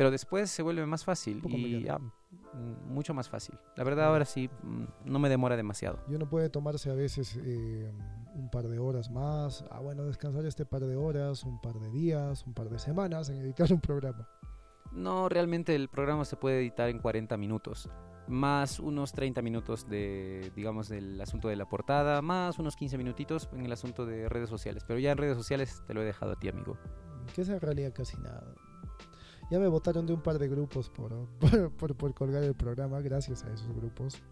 Pero 0.00 0.10
después 0.10 0.50
se 0.50 0.62
vuelve 0.62 0.86
más 0.86 1.04
fácil 1.04 1.42
y 1.44 1.86
mm, 1.86 2.90
mucho 2.90 3.12
más 3.12 3.28
fácil. 3.28 3.58
La 3.76 3.84
verdad 3.84 4.06
ahora 4.06 4.24
sí, 4.24 4.48
mm, 4.62 4.84
no 5.04 5.18
me 5.18 5.28
demora 5.28 5.58
demasiado. 5.58 5.98
Y 6.08 6.14
uno 6.14 6.26
puede 6.26 6.48
tomarse 6.48 6.90
a 6.90 6.94
veces 6.94 7.38
eh, 7.44 7.92
un 8.34 8.48
par 8.48 8.66
de 8.68 8.78
horas 8.78 9.10
más. 9.10 9.62
Ah, 9.70 9.80
bueno, 9.80 10.04
descansar 10.04 10.46
este 10.46 10.64
par 10.64 10.86
de 10.86 10.96
horas, 10.96 11.44
un 11.44 11.60
par 11.60 11.74
de 11.74 11.90
días, 11.90 12.46
un 12.46 12.54
par 12.54 12.70
de 12.70 12.78
semanas 12.78 13.28
en 13.28 13.42
editar 13.42 13.70
un 13.70 13.80
programa. 13.82 14.26
No, 14.90 15.28
realmente 15.28 15.74
el 15.74 15.90
programa 15.90 16.24
se 16.24 16.36
puede 16.36 16.60
editar 16.60 16.88
en 16.88 16.98
40 16.98 17.36
minutos, 17.36 17.90
más 18.26 18.80
unos 18.80 19.12
30 19.12 19.42
minutos 19.42 19.86
de, 19.86 20.50
digamos, 20.56 20.88
del 20.88 21.20
asunto 21.20 21.48
de 21.48 21.56
la 21.56 21.68
portada, 21.68 22.22
más 22.22 22.58
unos 22.58 22.74
15 22.74 22.96
minutitos 22.96 23.50
en 23.52 23.66
el 23.66 23.72
asunto 23.72 24.06
de 24.06 24.30
redes 24.30 24.48
sociales. 24.48 24.82
Pero 24.88 24.98
ya 24.98 25.12
en 25.12 25.18
redes 25.18 25.36
sociales 25.36 25.82
te 25.86 25.92
lo 25.92 26.00
he 26.00 26.06
dejado 26.06 26.32
a 26.32 26.36
ti, 26.36 26.48
amigo. 26.48 26.78
Que 27.34 27.42
es 27.42 27.50
en 27.50 27.60
realidad 27.60 27.92
casi 27.94 28.16
nada. 28.16 28.54
Ya 29.50 29.58
me 29.58 29.66
votaron 29.68 30.06
de 30.06 30.12
un 30.12 30.20
par 30.22 30.38
de 30.38 30.48
grupos 30.48 30.88
por, 30.90 31.12
por, 31.40 31.70
por- 31.72 31.94
por 31.96 32.14
colgar 32.14 32.42
el 32.44 32.54
programa, 32.54 33.00
gracias 33.00 33.42
a 33.44 33.52
esos 33.52 33.74
grupos. 33.74 34.22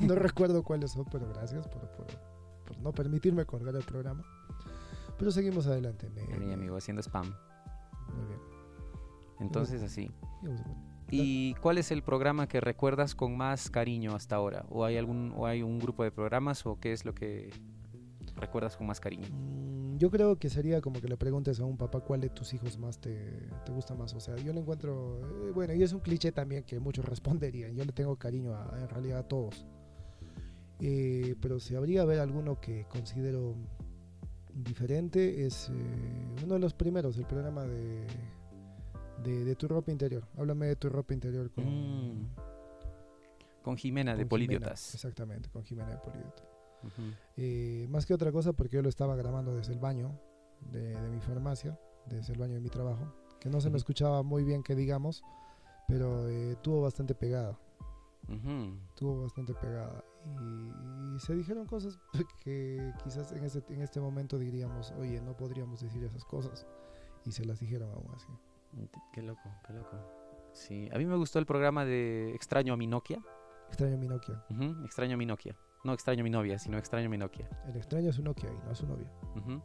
No 0.00 0.14
recuerdo 0.16 0.62
cuáles 0.62 0.90
son, 0.92 1.04
pero 1.10 1.28
gracias 1.28 1.66
por, 1.68 1.82
por- 1.92 2.06
por 2.66 2.78
no 2.80 2.92
permitirme 2.92 3.44
colgar 3.46 3.74
el 3.76 3.84
programa. 3.84 4.24
Pero 5.18 5.30
seguimos 5.30 5.66
adelante. 5.66 6.10
me- 6.10 6.38
mi 6.38 6.52
amigo, 6.52 6.76
haciendo 6.76 7.00
spam. 7.02 7.32
Muy 8.14 8.26
bien. 8.26 8.40
Entonces 9.40 9.82
así. 9.82 10.10
¿Y 11.10 11.54
cuál 11.54 11.78
es 11.78 11.90
el 11.90 12.02
programa 12.02 12.48
que 12.48 12.60
recuerdas 12.60 13.14
con 13.14 13.36
más 13.36 13.70
cariño 13.70 14.14
hasta 14.14 14.36
ahora? 14.36 14.64
¿O 14.70 14.84
hay 14.84 14.96
algún 14.96 15.32
o 15.36 15.46
hay 15.46 15.62
un 15.62 15.78
grupo 15.78 16.02
de 16.04 16.10
programas 16.10 16.64
o 16.66 16.78
qué 16.80 16.92
es 16.92 17.04
lo 17.04 17.14
que 17.14 17.50
recuerdas 18.36 18.76
con 18.76 18.86
más 18.86 19.00
cariño? 19.00 19.26
Mm, 19.30 19.98
yo 19.98 20.10
creo 20.10 20.36
que 20.36 20.48
sería 20.48 20.80
como 20.80 21.00
que 21.00 21.08
le 21.08 21.16
preguntes 21.16 21.60
a 21.60 21.64
un 21.64 21.76
papá 21.76 22.00
cuál 22.00 22.20
de 22.20 22.28
tus 22.30 22.52
hijos 22.54 22.78
más 22.78 22.98
te, 22.98 23.48
te 23.64 23.72
gusta 23.72 23.94
más. 23.94 24.14
O 24.14 24.20
sea, 24.20 24.36
yo 24.36 24.52
le 24.52 24.60
encuentro, 24.60 25.20
eh, 25.20 25.52
bueno, 25.52 25.74
y 25.74 25.82
es 25.82 25.92
un 25.92 26.00
cliché 26.00 26.32
también 26.32 26.64
que 26.64 26.78
muchos 26.78 27.04
responderían. 27.08 27.74
Yo 27.74 27.84
le 27.84 27.92
tengo 27.92 28.16
cariño 28.16 28.54
a, 28.54 28.78
en 28.80 28.88
realidad 28.88 29.18
a 29.20 29.28
todos. 29.28 29.66
Eh, 30.80 31.36
pero 31.40 31.60
si 31.60 31.76
habría 31.76 32.04
ver 32.04 32.18
alguno 32.18 32.60
que 32.60 32.86
considero 32.88 33.54
diferente, 34.52 35.46
es 35.46 35.70
eh, 35.70 36.34
uno 36.44 36.54
de 36.54 36.60
los 36.60 36.74
primeros, 36.74 37.16
el 37.16 37.26
programa 37.26 37.64
de, 37.64 38.06
de, 39.22 39.44
de 39.44 39.54
tu 39.54 39.68
ropa 39.68 39.92
interior. 39.92 40.26
Háblame 40.36 40.66
de 40.66 40.76
tu 40.76 40.88
ropa 40.88 41.14
interior 41.14 41.50
con, 41.50 41.64
Mm. 41.64 42.26
Con 43.62 43.76
Jimena 43.76 44.16
de 44.16 44.26
Polidiotas. 44.26 44.94
Exactamente, 44.94 45.48
con 45.48 45.62
Jimena 45.62 45.90
de 45.90 45.98
Polidiotas. 45.98 46.51
Eh, 47.36 47.86
más 47.90 48.06
que 48.06 48.14
otra 48.14 48.32
cosa 48.32 48.52
porque 48.52 48.76
yo 48.76 48.82
lo 48.82 48.88
estaba 48.88 49.16
grabando 49.16 49.54
desde 49.54 49.72
el 49.72 49.78
baño 49.78 50.18
de, 50.70 50.94
de 50.94 51.08
mi 51.10 51.20
farmacia, 51.20 51.78
desde 52.06 52.32
el 52.32 52.38
baño 52.38 52.54
de 52.54 52.60
mi 52.60 52.68
trabajo, 52.70 53.12
que 53.40 53.48
no 53.50 53.60
se 53.60 53.70
me 53.70 53.76
escuchaba 53.76 54.22
muy 54.22 54.44
bien 54.44 54.62
que 54.62 54.74
digamos, 54.74 55.22
pero 55.88 56.28
eh, 56.28 56.56
tuvo 56.62 56.82
bastante 56.82 57.14
pegada, 57.14 57.58
tuvo 58.94 59.22
bastante 59.22 59.54
pegada. 59.54 60.04
Y, 60.24 61.16
y 61.16 61.18
se 61.18 61.34
dijeron 61.34 61.66
cosas 61.66 61.98
que 62.44 62.92
quizás 63.02 63.32
en 63.32 63.44
este, 63.44 63.62
en 63.74 63.82
este 63.82 64.00
momento 64.00 64.38
diríamos, 64.38 64.92
oye, 64.98 65.20
no 65.20 65.36
podríamos 65.36 65.80
decir 65.80 66.02
esas 66.04 66.24
cosas. 66.24 66.66
Y 67.24 67.32
se 67.32 67.44
las 67.44 67.60
dijeron 67.60 67.90
aún 67.90 68.08
así. 68.14 68.28
Qué 69.12 69.22
loco, 69.22 69.42
qué 69.66 69.72
loco. 69.72 69.96
Sí, 70.52 70.88
a 70.92 70.98
mí 70.98 71.06
me 71.06 71.16
gustó 71.16 71.38
el 71.38 71.46
programa 71.46 71.84
de 71.84 72.34
Extraño 72.34 72.72
a 72.74 72.76
mi 72.76 72.86
Nokia. 72.86 73.22
Extraño 73.68 73.96
mi 73.96 74.06
Nokia. 74.08 74.44
Ujú, 74.50 74.84
Extraño 74.84 75.14
a 75.14 75.16
mi 75.16 75.26
Nokia. 75.26 75.56
No 75.84 75.92
extraño 75.92 76.22
mi 76.22 76.30
novia, 76.30 76.58
sino 76.58 76.78
extraño 76.78 77.08
mi 77.10 77.18
Nokia. 77.18 77.48
El 77.68 77.76
extraño 77.76 78.10
es 78.10 78.16
su 78.16 78.22
Nokia 78.22 78.50
y 78.50 78.64
no 78.64 78.70
a 78.70 78.74
su 78.74 78.86
novia. 78.86 79.10
Ujú. 79.36 79.60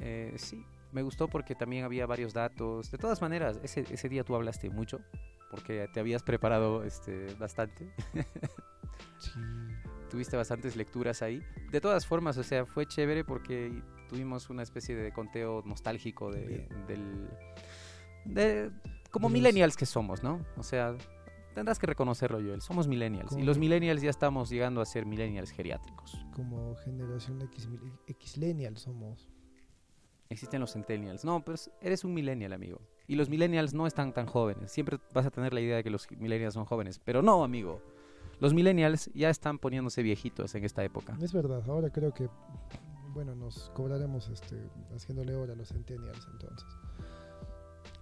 Eh, 0.00 0.32
sí, 0.36 0.64
me 0.92 1.02
gustó 1.02 1.28
porque 1.28 1.54
también 1.54 1.84
había 1.84 2.06
varios 2.06 2.32
datos. 2.34 2.90
De 2.90 2.98
todas 2.98 3.20
maneras, 3.22 3.60
ese, 3.62 3.84
ese 3.90 4.08
día 4.08 4.24
tú 4.24 4.34
hablaste 4.34 4.70
mucho 4.70 5.00
porque 5.50 5.88
te 5.92 6.00
habías 6.00 6.22
preparado 6.22 6.84
este, 6.84 7.34
bastante. 7.38 7.92
Sí. 9.18 9.38
Tuviste 10.10 10.36
bastantes 10.36 10.76
lecturas 10.76 11.22
ahí. 11.22 11.42
De 11.70 11.80
todas 11.80 12.06
formas, 12.06 12.36
o 12.38 12.42
sea, 12.42 12.66
fue 12.66 12.86
chévere 12.86 13.22
porque 13.24 13.82
tuvimos 14.08 14.50
una 14.50 14.62
especie 14.62 14.94
de 14.96 15.12
conteo 15.12 15.62
nostálgico 15.64 16.30
de, 16.32 16.66
del... 16.88 17.28
De, 18.24 18.70
como 19.10 19.28
De 19.28 19.32
los- 19.34 19.42
millennials 19.42 19.76
que 19.76 19.86
somos, 19.86 20.22
¿no? 20.22 20.44
O 20.56 20.62
sea, 20.62 20.96
tendrás 21.54 21.78
que 21.78 21.86
reconocerlo, 21.86 22.38
Joel. 22.38 22.60
Somos 22.60 22.88
millennials. 22.88 23.36
Y 23.36 23.42
los 23.42 23.58
millennials 23.58 24.02
ya 24.02 24.10
estamos 24.10 24.50
llegando 24.50 24.80
a 24.80 24.86
ser 24.86 25.06
millennials 25.06 25.50
geriátricos. 25.50 26.24
Como 26.34 26.74
generación 26.76 27.42
X, 27.42 27.68
Xlenial 28.18 28.76
somos. 28.76 29.28
Existen 30.28 30.60
los 30.60 30.72
centennials. 30.72 31.24
No, 31.24 31.44
pues 31.44 31.70
eres 31.80 32.04
un 32.04 32.14
millennial, 32.14 32.52
amigo. 32.52 32.80
Y 33.08 33.16
los 33.16 33.28
millennials 33.28 33.74
no 33.74 33.86
están 33.86 34.12
tan 34.12 34.26
jóvenes. 34.26 34.70
Siempre 34.70 34.98
vas 35.12 35.26
a 35.26 35.30
tener 35.30 35.52
la 35.52 35.60
idea 35.60 35.76
de 35.76 35.82
que 35.82 35.90
los 35.90 36.08
millennials 36.12 36.54
son 36.54 36.64
jóvenes. 36.64 37.00
Pero 37.04 37.20
no, 37.20 37.42
amigo. 37.42 37.82
Los 38.40 38.54
millennials 38.54 39.10
ya 39.12 39.28
están 39.28 39.58
poniéndose 39.58 40.02
viejitos 40.02 40.54
en 40.54 40.64
esta 40.64 40.82
época. 40.82 41.16
Es 41.20 41.32
verdad, 41.32 41.62
ahora 41.68 41.90
creo 41.90 42.14
que, 42.14 42.28
bueno, 43.12 43.34
nos 43.34 43.70
cobraremos 43.70 44.28
este, 44.28 44.56
haciéndole 44.94 45.34
hora 45.34 45.52
a 45.52 45.56
los 45.56 45.68
centennials 45.68 46.26
entonces. 46.32 46.68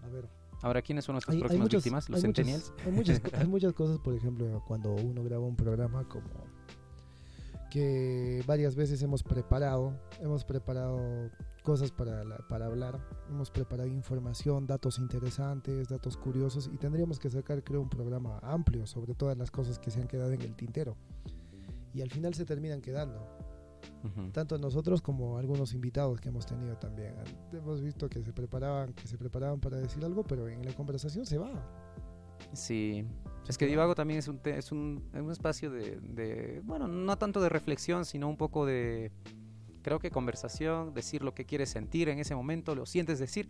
A 0.04 0.08
ver, 0.08 0.28
Ahora, 0.62 0.82
¿quiénes 0.82 1.04
son 1.04 1.14
nuestras 1.14 1.34
hay, 1.34 1.38
hay 1.38 1.40
próximas 1.42 1.64
muchas, 1.64 1.84
víctimas? 1.84 2.08
¿Los 2.10 2.22
hay 2.24 2.28
muchas- 2.28 2.46
centennials? 2.46 2.72
hay, 2.84 2.92
muchas, 2.92 3.20
hay 3.34 3.46
muchas 3.48 3.72
cosas, 3.74 3.98
por 3.98 4.14
ejemplo, 4.14 4.62
cuando 4.66 4.92
uno 4.94 5.22
graba 5.22 5.44
un 5.46 5.56
programa 5.56 6.08
como 6.08 6.26
que 7.70 8.42
varias 8.46 8.74
veces 8.74 9.02
hemos 9.02 9.22
preparado, 9.22 9.92
hemos 10.20 10.44
preparado 10.44 11.30
cosas 11.62 11.92
para, 11.92 12.24
la- 12.24 12.38
para 12.48 12.66
hablar, 12.66 12.98
hemos 13.28 13.50
preparado 13.50 13.88
información, 13.88 14.66
datos 14.66 14.98
interesantes, 14.98 15.88
datos 15.88 16.16
curiosos 16.16 16.70
y 16.72 16.78
tendríamos 16.78 17.18
que 17.18 17.28
sacar, 17.28 17.62
creo, 17.62 17.82
un 17.82 17.90
programa 17.90 18.38
amplio 18.42 18.86
sobre 18.86 19.14
todas 19.14 19.36
las 19.36 19.50
cosas 19.50 19.78
que 19.78 19.90
se 19.90 20.00
han 20.00 20.08
quedado 20.08 20.32
en 20.32 20.40
el 20.40 20.56
tintero. 20.56 20.96
Y 21.92 22.00
al 22.00 22.10
final 22.10 22.32
se 22.34 22.44
terminan 22.46 22.80
quedando 22.80 23.26
Ujú. 24.04 24.30
tanto 24.30 24.56
nosotros 24.58 25.02
como 25.02 25.38
algunos 25.38 25.74
invitados 25.74 26.20
que 26.20 26.28
hemos 26.28 26.46
tenido 26.46 26.76
también. 26.78 27.14
Hemos 27.52 27.80
visto 27.82 28.08
que 28.08 28.22
se 28.22 28.32
preparaban, 28.32 28.92
que 28.92 29.06
se 29.08 29.18
preparaban 29.18 29.58
para 29.60 29.76
decir 29.78 30.04
algo, 30.04 30.22
pero 30.24 30.48
en 30.48 30.64
la 30.64 30.72
conversación 30.72 31.26
se 31.26 31.36
va. 31.38 31.50
Sí. 32.52 33.04
Es 33.48 33.58
que 33.58 33.64
va. 33.66 33.70
Divago 33.70 33.94
también 33.94 34.18
es 34.20 34.28
un, 34.28 34.38
te- 34.38 34.56
es 34.56 34.70
un, 34.72 35.02
es 35.12 35.20
un 35.20 35.30
espacio 35.32 35.70
de, 35.70 35.98
de, 36.00 36.60
bueno, 36.64 36.86
no 36.86 37.18
tanto 37.18 37.40
de 37.40 37.48
reflexión, 37.48 38.04
sino 38.04 38.28
un 38.28 38.36
poco 38.36 38.64
de, 38.66 39.10
creo 39.82 39.98
que 39.98 40.10
conversación, 40.10 40.94
decir 40.94 41.22
lo 41.22 41.34
que 41.34 41.44
quieres 41.44 41.70
sentir 41.70 42.08
en 42.08 42.18
ese 42.18 42.34
momento, 42.34 42.74
lo 42.74 42.86
sientes 42.86 43.18
decir 43.18 43.48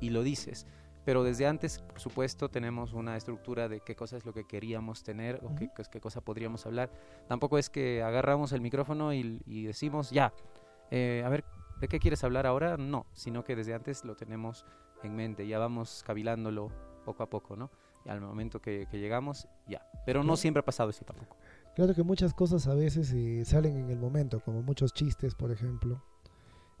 y 0.00 0.10
lo 0.10 0.22
dices. 0.22 0.66
Pero 1.06 1.22
desde 1.22 1.46
antes, 1.46 1.78
por 1.78 2.00
supuesto, 2.00 2.48
tenemos 2.48 2.92
una 2.92 3.16
estructura 3.16 3.68
de 3.68 3.80
qué 3.80 3.94
cosa 3.94 4.16
es 4.16 4.26
lo 4.26 4.32
que 4.32 4.44
queríamos 4.44 5.04
tener 5.04 5.40
o 5.44 5.54
qué, 5.54 5.70
qué 5.88 6.00
cosa 6.00 6.20
podríamos 6.20 6.66
hablar. 6.66 6.90
Tampoco 7.28 7.58
es 7.58 7.70
que 7.70 8.02
agarramos 8.02 8.50
el 8.50 8.60
micrófono 8.60 9.14
y, 9.14 9.40
y 9.46 9.66
decimos, 9.66 10.10
ya, 10.10 10.34
eh, 10.90 11.22
a 11.24 11.28
ver, 11.28 11.44
¿de 11.80 11.86
qué 11.86 12.00
quieres 12.00 12.24
hablar 12.24 12.44
ahora? 12.44 12.76
No, 12.76 13.06
sino 13.12 13.44
que 13.44 13.54
desde 13.54 13.72
antes 13.72 14.04
lo 14.04 14.16
tenemos 14.16 14.66
en 15.04 15.14
mente, 15.14 15.46
ya 15.46 15.60
vamos 15.60 16.02
cavilándolo 16.04 16.72
poco 17.04 17.22
a 17.22 17.30
poco, 17.30 17.54
¿no? 17.54 17.70
Y 18.04 18.08
al 18.08 18.20
momento 18.20 18.60
que, 18.60 18.88
que 18.90 18.98
llegamos, 18.98 19.46
ya. 19.68 19.88
Pero 20.06 20.24
no 20.24 20.36
siempre 20.36 20.58
ha 20.60 20.64
pasado 20.64 20.90
eso 20.90 21.04
tampoco. 21.04 21.36
Claro 21.76 21.94
que 21.94 22.02
muchas 22.02 22.34
cosas 22.34 22.66
a 22.66 22.74
veces 22.74 23.12
eh, 23.12 23.44
salen 23.44 23.76
en 23.76 23.90
el 23.90 24.00
momento, 24.00 24.40
como 24.40 24.60
muchos 24.60 24.92
chistes, 24.92 25.36
por 25.36 25.52
ejemplo. 25.52 26.02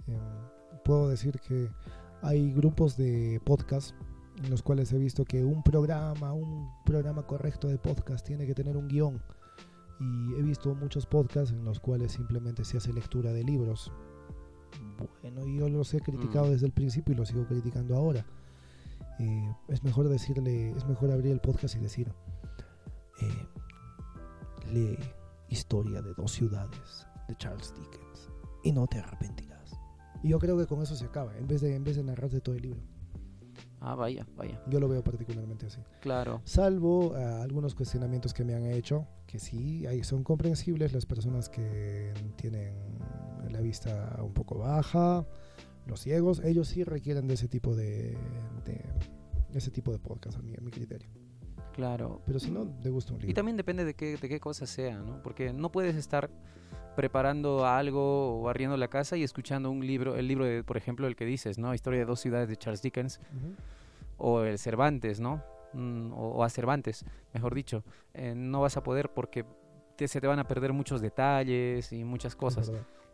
Em, 0.08 0.18
puedo 0.84 1.08
decir 1.08 1.38
que 1.38 1.70
hay 2.22 2.52
grupos 2.52 2.96
de 2.96 3.40
podcast 3.44 3.94
en 4.42 4.50
los 4.50 4.62
cuales 4.62 4.92
he 4.92 4.98
visto 4.98 5.24
que 5.24 5.44
un 5.44 5.62
programa, 5.62 6.32
un 6.32 6.70
programa 6.84 7.26
correcto 7.26 7.68
de 7.68 7.78
podcast 7.78 8.26
tiene 8.26 8.46
que 8.46 8.54
tener 8.54 8.76
un 8.76 8.88
guion. 8.88 9.22
Y 9.98 10.34
he 10.34 10.42
visto 10.42 10.74
muchos 10.74 11.06
podcasts 11.06 11.52
en 11.52 11.64
los 11.64 11.80
cuales 11.80 12.12
simplemente 12.12 12.64
se 12.64 12.76
hace 12.76 12.92
lectura 12.92 13.32
de 13.32 13.44
libros. 13.44 13.90
Bueno, 15.22 15.46
yo 15.46 15.68
los 15.68 15.92
he 15.94 16.00
criticado 16.00 16.46
Mm. 16.46 16.50
desde 16.50 16.66
el 16.66 16.72
principio 16.72 17.14
y 17.14 17.16
los 17.16 17.28
sigo 17.28 17.46
criticando 17.46 17.96
ahora. 17.96 18.26
Eh, 19.18 19.54
es 19.68 19.82
mejor 19.82 20.08
decirle, 20.10 20.72
es 20.72 20.84
mejor 20.86 21.10
abrir 21.10 21.32
el 21.32 21.40
podcast 21.40 21.76
y 21.76 21.78
decir, 21.78 22.12
eh, 23.20 23.46
lee 24.72 24.98
Historia 25.48 26.02
de 26.02 26.12
dos 26.14 26.32
ciudades 26.32 27.06
de 27.28 27.36
Charles 27.36 27.72
Dickens 27.74 28.28
y 28.64 28.72
no 28.72 28.86
te 28.88 28.98
arrepentirás. 28.98 29.78
Y 30.22 30.30
yo 30.30 30.38
creo 30.40 30.58
que 30.58 30.66
con 30.66 30.82
eso 30.82 30.96
se 30.96 31.04
acaba, 31.04 31.36
en 31.38 31.46
vez 31.46 31.60
de, 31.60 31.74
en 31.76 31.84
vez 31.84 31.96
de 31.96 32.02
narrarte 32.02 32.40
todo 32.40 32.56
el 32.56 32.62
libro. 32.62 32.80
Ah, 33.80 33.94
vaya, 33.94 34.26
vaya. 34.36 34.60
Yo 34.68 34.80
lo 34.80 34.88
veo 34.88 35.02
particularmente 35.04 35.66
así. 35.66 35.80
Claro. 36.00 36.40
Salvo 36.44 37.14
ah, 37.14 37.42
algunos 37.42 37.74
cuestionamientos 37.74 38.32
que 38.32 38.44
me 38.44 38.54
han 38.54 38.66
hecho, 38.66 39.06
que 39.26 39.38
sí 39.38 39.86
ahí 39.86 40.02
son 40.02 40.24
comprensibles 40.24 40.92
las 40.92 41.06
personas 41.06 41.48
que 41.48 42.12
tienen 42.36 42.74
la 43.50 43.60
vista 43.60 44.18
un 44.22 44.32
poco 44.32 44.58
baja, 44.58 45.26
los 45.86 46.00
ciegos, 46.00 46.40
ellos 46.44 46.68
sí 46.68 46.84
requieren 46.84 47.28
de 47.28 47.34
ese 47.34 47.48
tipo 47.48 47.74
de, 47.74 48.16
de 48.64 48.84
ese 49.54 49.70
tipo 49.70 49.92
de 49.92 49.98
podcast 49.98 50.38
a 50.38 50.42
mi, 50.42 50.54
a 50.54 50.60
mi 50.60 50.70
criterio. 50.70 51.08
Claro. 51.72 52.22
Pero 52.24 52.40
si 52.40 52.50
no, 52.50 52.64
de 52.64 52.90
gusto 52.90 53.12
un 53.12 53.20
libro. 53.20 53.30
Y 53.30 53.34
también 53.34 53.56
depende 53.56 53.84
de 53.84 53.94
qué, 53.94 54.16
de 54.16 54.28
qué 54.28 54.40
cosa 54.40 54.66
sea, 54.66 54.98
¿no? 54.98 55.22
Porque 55.22 55.52
no 55.52 55.70
puedes 55.70 55.94
estar 55.94 56.30
preparando 56.96 57.64
algo 57.66 58.40
o 58.40 58.42
barriendo 58.42 58.76
la 58.76 58.88
casa 58.88 59.16
y 59.16 59.22
escuchando 59.22 59.70
un 59.70 59.86
libro, 59.86 60.16
el 60.16 60.26
libro 60.26 60.44
de, 60.44 60.64
por 60.64 60.76
ejemplo, 60.76 61.06
el 61.06 61.14
que 61.14 61.24
dices, 61.24 61.58
¿no? 61.58 61.72
Historia 61.74 62.00
de 62.00 62.06
dos 62.06 62.18
ciudades 62.20 62.48
de 62.48 62.56
Charles 62.56 62.82
Dickens 62.82 63.20
o 64.18 64.40
el 64.42 64.58
Cervantes, 64.58 65.20
¿no? 65.20 65.42
Mm, 65.72 66.12
o, 66.12 66.28
o 66.36 66.42
a 66.44 66.48
Cervantes, 66.48 67.04
mejor 67.34 67.54
dicho. 67.54 67.84
Eh, 68.14 68.34
no 68.34 68.60
vas 68.62 68.76
a 68.76 68.82
poder 68.82 69.10
porque 69.10 69.44
te- 69.96 70.08
se 70.08 70.20
te 70.20 70.26
van 70.26 70.38
a 70.38 70.44
perder 70.48 70.72
muchos 70.72 71.00
detalles 71.00 71.92
y 71.92 72.02
muchas 72.04 72.34
cosas. 72.34 72.72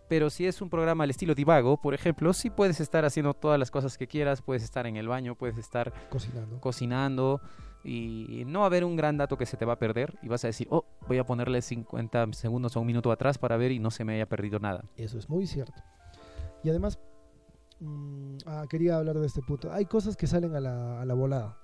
Pero 0.09 0.31
si 0.31 0.47
es 0.47 0.61
un 0.61 0.69
programa 0.69 1.05
al 1.05 1.11
estilo 1.11 1.35
Divago, 1.35 1.77
por 1.81 1.95
ejemplo, 1.95 2.33
sí 2.35 2.51
puedes 2.51 2.81
estar 2.81 3.05
haciendo 3.05 3.35
todas 3.35 3.59
las 3.59 3.71
cosas 3.71 3.97
que 3.97 4.07
quieras, 4.07 4.43
puedes 4.43 4.63
estar 4.63 4.87
en 4.87 4.97
el 4.97 5.09
baño, 5.09 5.35
puedes 5.35 5.57
estar 5.59 5.93
Cocinando. 6.11 6.61
cocinando 6.61 7.41
y 7.85 8.45
no 8.47 8.61
va 8.61 8.67
a 8.67 8.69
haber 8.69 8.85
un 8.85 8.97
gran 8.97 9.17
dato 9.17 9.37
que 9.37 9.47
se 9.47 9.57
te 9.57 9.65
va 9.65 9.75
a 9.75 9.79
perder 9.79 10.19
y 10.23 10.29
vas 10.29 10.45
a 10.45 10.49
decir, 10.49 10.69
oh, 10.71 10.85
voy 11.09 11.19
a 11.19 11.25
ponerle 11.25 11.63
50 11.63 12.33
segundos 12.33 12.77
o 12.77 12.81
un 12.81 12.87
minuto 12.87 13.11
atrás 13.11 13.39
para 13.39 13.57
ver 13.57 13.73
y 13.73 13.79
no 13.79 13.91
se 13.91 14.05
me 14.05 14.15
haya 14.15 14.27
perdido 14.27 14.59
nada. 14.59 14.85
Eso 14.97 15.19
es 15.19 15.29
muy 15.29 15.47
cierto. 15.47 15.83
Y 16.63 16.71
además, 16.71 16.99
mm, 17.81 18.37
ah, 18.47 18.65
quería 18.69 18.99
hablar 18.99 19.19
de 19.19 19.27
este 19.27 19.43
punto. 19.43 19.73
Hay 19.73 19.87
cosas 19.87 20.17
que 20.17 20.27
salen 20.27 20.55
a 20.55 20.61
la, 20.61 21.01
a 21.01 21.05
la 21.05 21.15
volada. 21.15 21.59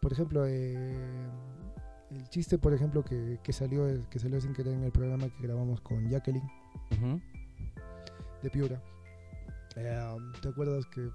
Por 0.00 0.12
ejemplo, 0.12 0.44
eh, 0.46 1.30
el 2.10 2.28
chiste, 2.28 2.58
por 2.58 2.74
ejemplo, 2.74 3.02
que, 3.02 3.38
que 3.42 3.52
salió 3.52 3.86
que 4.10 4.18
salió 4.18 4.40
sin 4.40 4.52
querer 4.52 4.74
en 4.74 4.84
el 4.84 4.92
programa 4.92 5.28
que 5.28 5.42
grabamos 5.42 5.80
con 5.80 6.08
Jacqueline 6.10 6.50
de 8.42 8.50
Piura. 8.50 8.82
Eh, 9.76 10.16
¿Te 10.42 10.48
acuerdas 10.48 10.84
que 10.86 11.08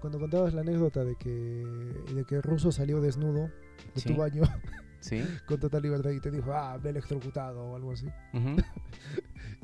cuando 0.00 0.18
contabas 0.18 0.54
la 0.54 0.62
anécdota 0.62 1.04
de 1.04 1.14
que, 1.16 1.30
de 2.14 2.24
que 2.24 2.40
Russo 2.40 2.72
salió 2.72 3.00
desnudo 3.00 3.50
de 3.94 4.00
Sí. 4.00 4.08
tu 4.08 4.16
baño 4.16 4.42
Sí. 5.00 5.22
con 5.46 5.58
total 5.58 5.82
libertad 5.82 6.10
y 6.10 6.20
te 6.20 6.30
dijo, 6.30 6.52
ah, 6.52 6.78
me 6.80 6.88
he 6.88 6.90
electrocutado 6.90 7.60
o 7.64 7.76
algo 7.76 7.92
así? 7.92 8.08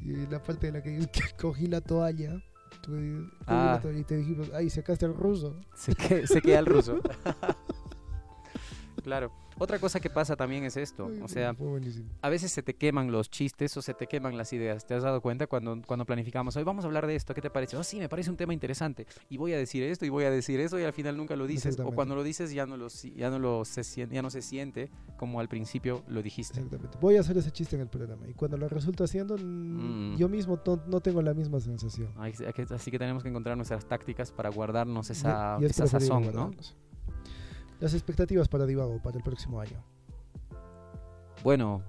Y 0.04 0.26
la 0.26 0.42
parte 0.42 0.68
de 0.68 0.72
la 0.72 0.82
que 0.82 1.06
cogí 1.40 1.66
la 1.66 1.80
toalla, 1.80 2.42
Tú 2.82 2.92
me 2.92 3.00
dices, 3.00 3.32
Ah. 3.46 3.80
Y 3.96 4.04
te 4.04 4.16
dijimos, 4.16 4.50
ay, 4.54 4.70
sacaste 4.70 5.04
al 5.06 5.14
ruso. 5.14 5.58
Se, 5.75 5.94
que, 5.94 6.26
se 6.26 6.40
queda 6.40 6.60
el 6.60 6.66
ruso. 6.66 7.00
claro. 9.02 9.32
Otra 9.58 9.78
cosa 9.78 10.00
que 10.00 10.10
pasa 10.10 10.36
también 10.36 10.64
es 10.64 10.76
esto. 10.76 11.10
O 11.22 11.28
sea, 11.28 11.54
a 12.22 12.28
veces 12.28 12.52
se 12.52 12.62
te 12.62 12.74
queman 12.74 13.10
los 13.12 13.30
chistes 13.30 13.76
o 13.76 13.82
se 13.82 13.94
te 13.94 14.06
queman 14.06 14.36
las 14.36 14.52
ideas. 14.52 14.86
¿Te 14.86 14.94
has 14.94 15.02
dado 15.02 15.20
cuenta 15.20 15.46
cuando, 15.46 15.80
cuando 15.86 16.04
planificamos? 16.04 16.56
Hoy 16.56 16.64
vamos 16.64 16.84
a 16.84 16.88
hablar 16.88 17.06
de 17.06 17.16
esto. 17.16 17.34
¿Qué 17.34 17.40
te 17.42 17.50
parece? 17.50 17.76
Oh, 17.76 17.82
sí, 17.84 17.98
me 17.98 18.08
parece 18.08 18.30
un 18.30 18.36
tema 18.36 18.52
interesante. 18.52 19.06
Y 19.28 19.36
voy 19.36 19.52
a 19.52 19.58
decir 19.58 19.82
esto 19.82 20.04
y 20.06 20.08
voy 20.08 20.24
a 20.24 20.30
decir 20.30 20.60
eso 20.60 20.78
y 20.78 20.84
al 20.84 20.92
final 20.92 21.16
nunca 21.16 21.36
lo 21.36 21.46
dices. 21.46 21.78
O 21.80 21.92
cuando 21.92 22.14
lo 22.14 22.22
dices 22.22 22.52
ya 22.52 22.66
no, 22.66 22.76
lo, 22.76 22.88
ya, 22.88 23.30
no 23.30 23.38
lo 23.38 23.64
se, 23.64 23.82
sien- 23.82 24.10
ya 24.10 24.22
no 24.22 24.30
se 24.30 24.42
siente 24.42 24.90
como 25.16 25.40
al 25.40 25.48
principio 25.48 26.02
lo 26.08 26.22
dijiste. 26.22 26.60
Exactamente. 26.60 26.98
Voy 27.00 27.16
a 27.16 27.20
hacer 27.20 27.36
ese 27.38 27.50
chiste 27.50 27.76
en 27.76 27.82
el 27.82 27.88
programa. 27.88 28.28
Y 28.28 28.34
cuando 28.34 28.56
lo 28.56 28.68
resulto 28.68 29.04
haciendo, 29.04 29.36
mm, 29.36 30.14
Mm. 30.14 30.16
yo 30.16 30.28
mismo 30.28 30.60
no, 30.64 30.82
no 30.86 31.00
tengo 31.00 31.22
la 31.22 31.34
misma 31.34 31.60
sensación. 31.60 32.08
Así 32.16 32.90
que 32.90 32.98
tenemos 32.98 33.22
que 33.22 33.28
encontrar 33.28 33.56
nuestras 33.56 33.86
tácticas 33.86 34.32
para 34.32 34.50
guardarnos 34.50 35.10
esa, 35.10 35.56
Y- 35.58 35.62
y 35.62 35.66
es 35.66 35.72
esa 35.72 35.86
sazón, 35.86 36.32
¿no? 36.32 36.50
Las 37.80 37.94
expectativas 37.94 38.49
para 38.49 38.66
Divago 38.66 39.00
para 39.02 39.16
el 39.16 39.23
próximo 39.23 39.61
año. 39.61 39.85
Bueno, 41.44 41.82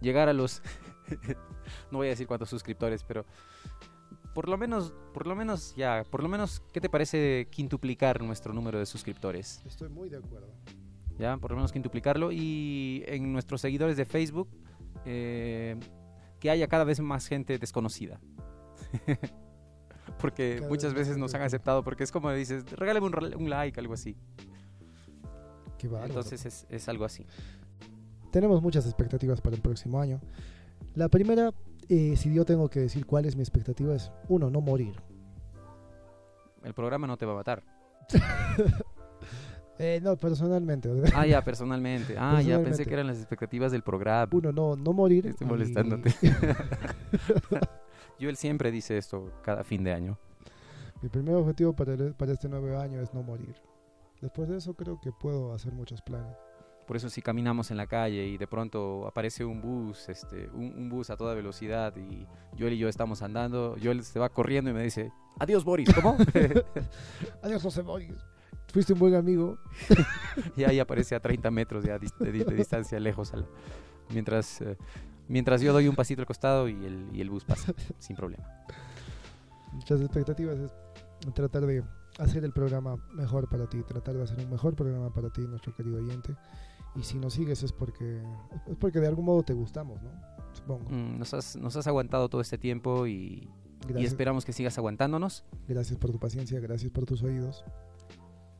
llegar 0.00 0.28
a 0.28 0.32
los 0.32 0.62
no 1.90 1.98
voy 1.98 2.08
a 2.08 2.10
decir 2.10 2.26
cuántos 2.26 2.50
suscriptores, 2.50 3.02
pero 3.04 3.24
por 4.34 4.48
lo 4.48 4.56
menos, 4.56 4.92
por 5.12 5.26
lo 5.26 5.34
menos 5.34 5.74
ya, 5.74 6.04
por 6.10 6.22
lo 6.22 6.28
menos, 6.28 6.62
¿qué 6.72 6.80
te 6.80 6.88
parece 6.88 7.48
quintuplicar 7.50 8.22
nuestro 8.22 8.52
número 8.52 8.78
de 8.78 8.86
suscriptores? 8.86 9.62
Estoy 9.66 9.88
muy 9.88 10.08
de 10.08 10.18
acuerdo. 10.18 10.48
Ya, 11.18 11.36
por 11.36 11.50
lo 11.50 11.56
menos 11.56 11.72
quintuplicarlo 11.72 12.30
y 12.30 13.02
en 13.06 13.32
nuestros 13.32 13.60
seguidores 13.60 13.96
de 13.96 14.04
Facebook 14.04 14.48
eh, 15.04 15.76
que 16.38 16.50
haya 16.50 16.68
cada 16.68 16.84
vez 16.84 17.00
más 17.00 17.26
gente 17.26 17.58
desconocida. 17.58 18.20
porque 20.20 20.56
Cada 20.58 20.68
muchas 20.68 20.94
veces 20.94 21.18
nos 21.18 21.34
han 21.34 21.42
aceptado 21.42 21.82
porque 21.82 22.04
es 22.04 22.12
como 22.12 22.30
dices, 22.30 22.70
regálame 22.70 23.06
un, 23.06 23.34
un 23.34 23.50
like, 23.50 23.80
algo 23.80 23.94
así. 23.94 24.16
Qué. 25.78 25.86
Entonces 25.86 26.44
es, 26.46 26.66
es 26.68 26.88
algo 26.88 27.04
así. 27.04 27.24
Tenemos 28.30 28.60
muchas 28.62 28.84
expectativas 28.86 29.40
para 29.40 29.56
el 29.56 29.62
próximo 29.62 30.00
año. 30.00 30.20
La 30.94 31.08
primera, 31.08 31.52
eh, 31.88 32.14
si 32.16 32.32
yo 32.34 32.44
tengo 32.44 32.68
que 32.68 32.80
decir 32.80 33.06
cuál 33.06 33.24
es 33.24 33.36
mi 33.36 33.42
expectativa, 33.42 33.94
es 33.94 34.10
uno, 34.28 34.50
no 34.50 34.60
morir. 34.60 34.94
El 36.64 36.74
programa 36.74 37.06
no 37.06 37.16
te 37.16 37.24
va 37.24 37.32
a 37.32 37.36
matar. 37.36 37.62
Eh, 39.80 40.00
no, 40.02 40.16
personalmente. 40.16 40.90
Ah, 41.14 41.24
ya, 41.24 41.44
personalmente. 41.44 42.16
Ah, 42.18 42.42
ya 42.42 42.60
pensé 42.60 42.84
que 42.84 42.92
eran 42.94 43.06
las 43.06 43.18
expectativas 43.18 43.70
del 43.70 43.84
programa. 43.84 44.28
Uno, 44.32 44.50
no, 44.50 44.74
no 44.74 44.92
morir. 44.92 45.24
Estoy 45.28 45.46
y- 45.46 45.50
molestándote. 45.50 46.12
Yo 48.18 48.28
él 48.28 48.36
siempre 48.36 48.72
dice 48.72 48.98
esto 48.98 49.30
cada 49.44 49.62
fin 49.62 49.84
de 49.84 49.92
año. 49.92 50.18
Mi 51.00 51.08
primer 51.08 51.36
objetivo 51.36 51.74
para, 51.74 51.94
el- 51.94 52.12
para 52.14 52.32
este 52.32 52.48
nuevo 52.48 52.76
año 52.76 53.00
es 53.00 53.14
no 53.14 53.22
morir. 53.22 53.54
Después 54.20 54.48
de 54.48 54.56
eso 54.58 54.74
creo 54.74 55.00
que 55.00 55.12
puedo 55.12 55.52
hacer 55.52 55.72
muchos 55.72 56.02
planes. 56.02 56.36
Por 56.86 56.96
eso 56.96 57.10
si 57.10 57.20
caminamos 57.20 57.70
en 57.70 57.76
la 57.76 57.86
calle 57.86 58.26
y 58.26 58.38
de 58.38 58.46
pronto 58.46 59.06
aparece 59.06 59.44
un 59.44 59.60
bus, 59.60 60.08
este, 60.08 60.48
un, 60.54 60.72
un 60.76 60.88
bus 60.88 61.10
a 61.10 61.16
toda 61.18 61.34
velocidad 61.34 61.94
y 61.96 62.26
Joel 62.58 62.72
y 62.72 62.78
yo 62.78 62.88
estamos 62.88 63.20
andando, 63.20 63.76
Joel 63.82 64.02
se 64.02 64.18
va 64.18 64.30
corriendo 64.30 64.70
y 64.70 64.74
me 64.74 64.82
dice, 64.82 65.12
adiós 65.38 65.64
Boris, 65.64 65.92
¿cómo? 65.94 66.16
Adiós, 67.42 67.62
José 67.62 67.82
Boris. 67.82 68.14
Fuiste 68.72 68.92
un 68.94 68.98
buen 68.98 69.14
amigo. 69.14 69.58
y 70.56 70.64
ahí 70.64 70.78
aparece 70.80 71.14
a 71.14 71.20
30 71.20 71.50
metros 71.50 71.84
ya 71.84 71.98
de, 71.98 72.32
di- 72.32 72.44
de 72.44 72.54
distancia 72.54 72.98
lejos, 72.98 73.32
al- 73.34 73.46
mientras, 74.12 74.60
eh, 74.62 74.76
mientras 75.28 75.60
yo 75.60 75.72
doy 75.74 75.88
un 75.88 75.94
pasito 75.94 76.22
al 76.22 76.26
costado 76.26 76.68
y 76.68 76.84
el, 76.86 77.08
y 77.12 77.20
el 77.20 77.28
bus 77.30 77.44
pasa, 77.44 77.72
sin 77.98 78.16
problema. 78.16 78.44
Muchas 79.72 80.00
expectativas 80.00 80.58
es 80.58 80.72
tratar 81.34 81.66
de 81.66 81.84
hacer 82.18 82.44
el 82.44 82.52
programa 82.52 82.96
mejor 83.12 83.48
para 83.48 83.68
ti, 83.68 83.82
tratar 83.82 84.16
de 84.16 84.22
hacer 84.22 84.38
un 84.44 84.50
mejor 84.50 84.74
programa 84.74 85.12
para 85.12 85.30
ti, 85.30 85.42
nuestro 85.42 85.74
querido 85.74 85.98
oyente. 85.98 86.34
Y 86.94 87.02
si 87.02 87.18
nos 87.18 87.34
sigues 87.34 87.62
es 87.62 87.72
porque 87.72 88.22
es 88.66 88.76
porque 88.76 89.00
de 89.00 89.06
algún 89.06 89.24
modo 89.24 89.42
te 89.42 89.52
gustamos, 89.52 90.02
¿no? 90.02 90.10
Supongo. 90.52 90.90
Mm, 90.90 91.18
nos, 91.18 91.34
has, 91.34 91.56
nos 91.56 91.76
has 91.76 91.86
aguantado 91.86 92.28
todo 92.28 92.40
este 92.40 92.58
tiempo 92.58 93.06
y, 93.06 93.48
y 93.96 94.04
esperamos 94.04 94.44
que 94.44 94.52
sigas 94.52 94.76
aguantándonos. 94.78 95.44
gracias 95.68 95.98
por 95.98 96.10
tu 96.10 96.18
paciencia, 96.18 96.58
gracias 96.60 96.90
por 96.90 97.04
tus 97.06 97.22
oídos. 97.22 97.64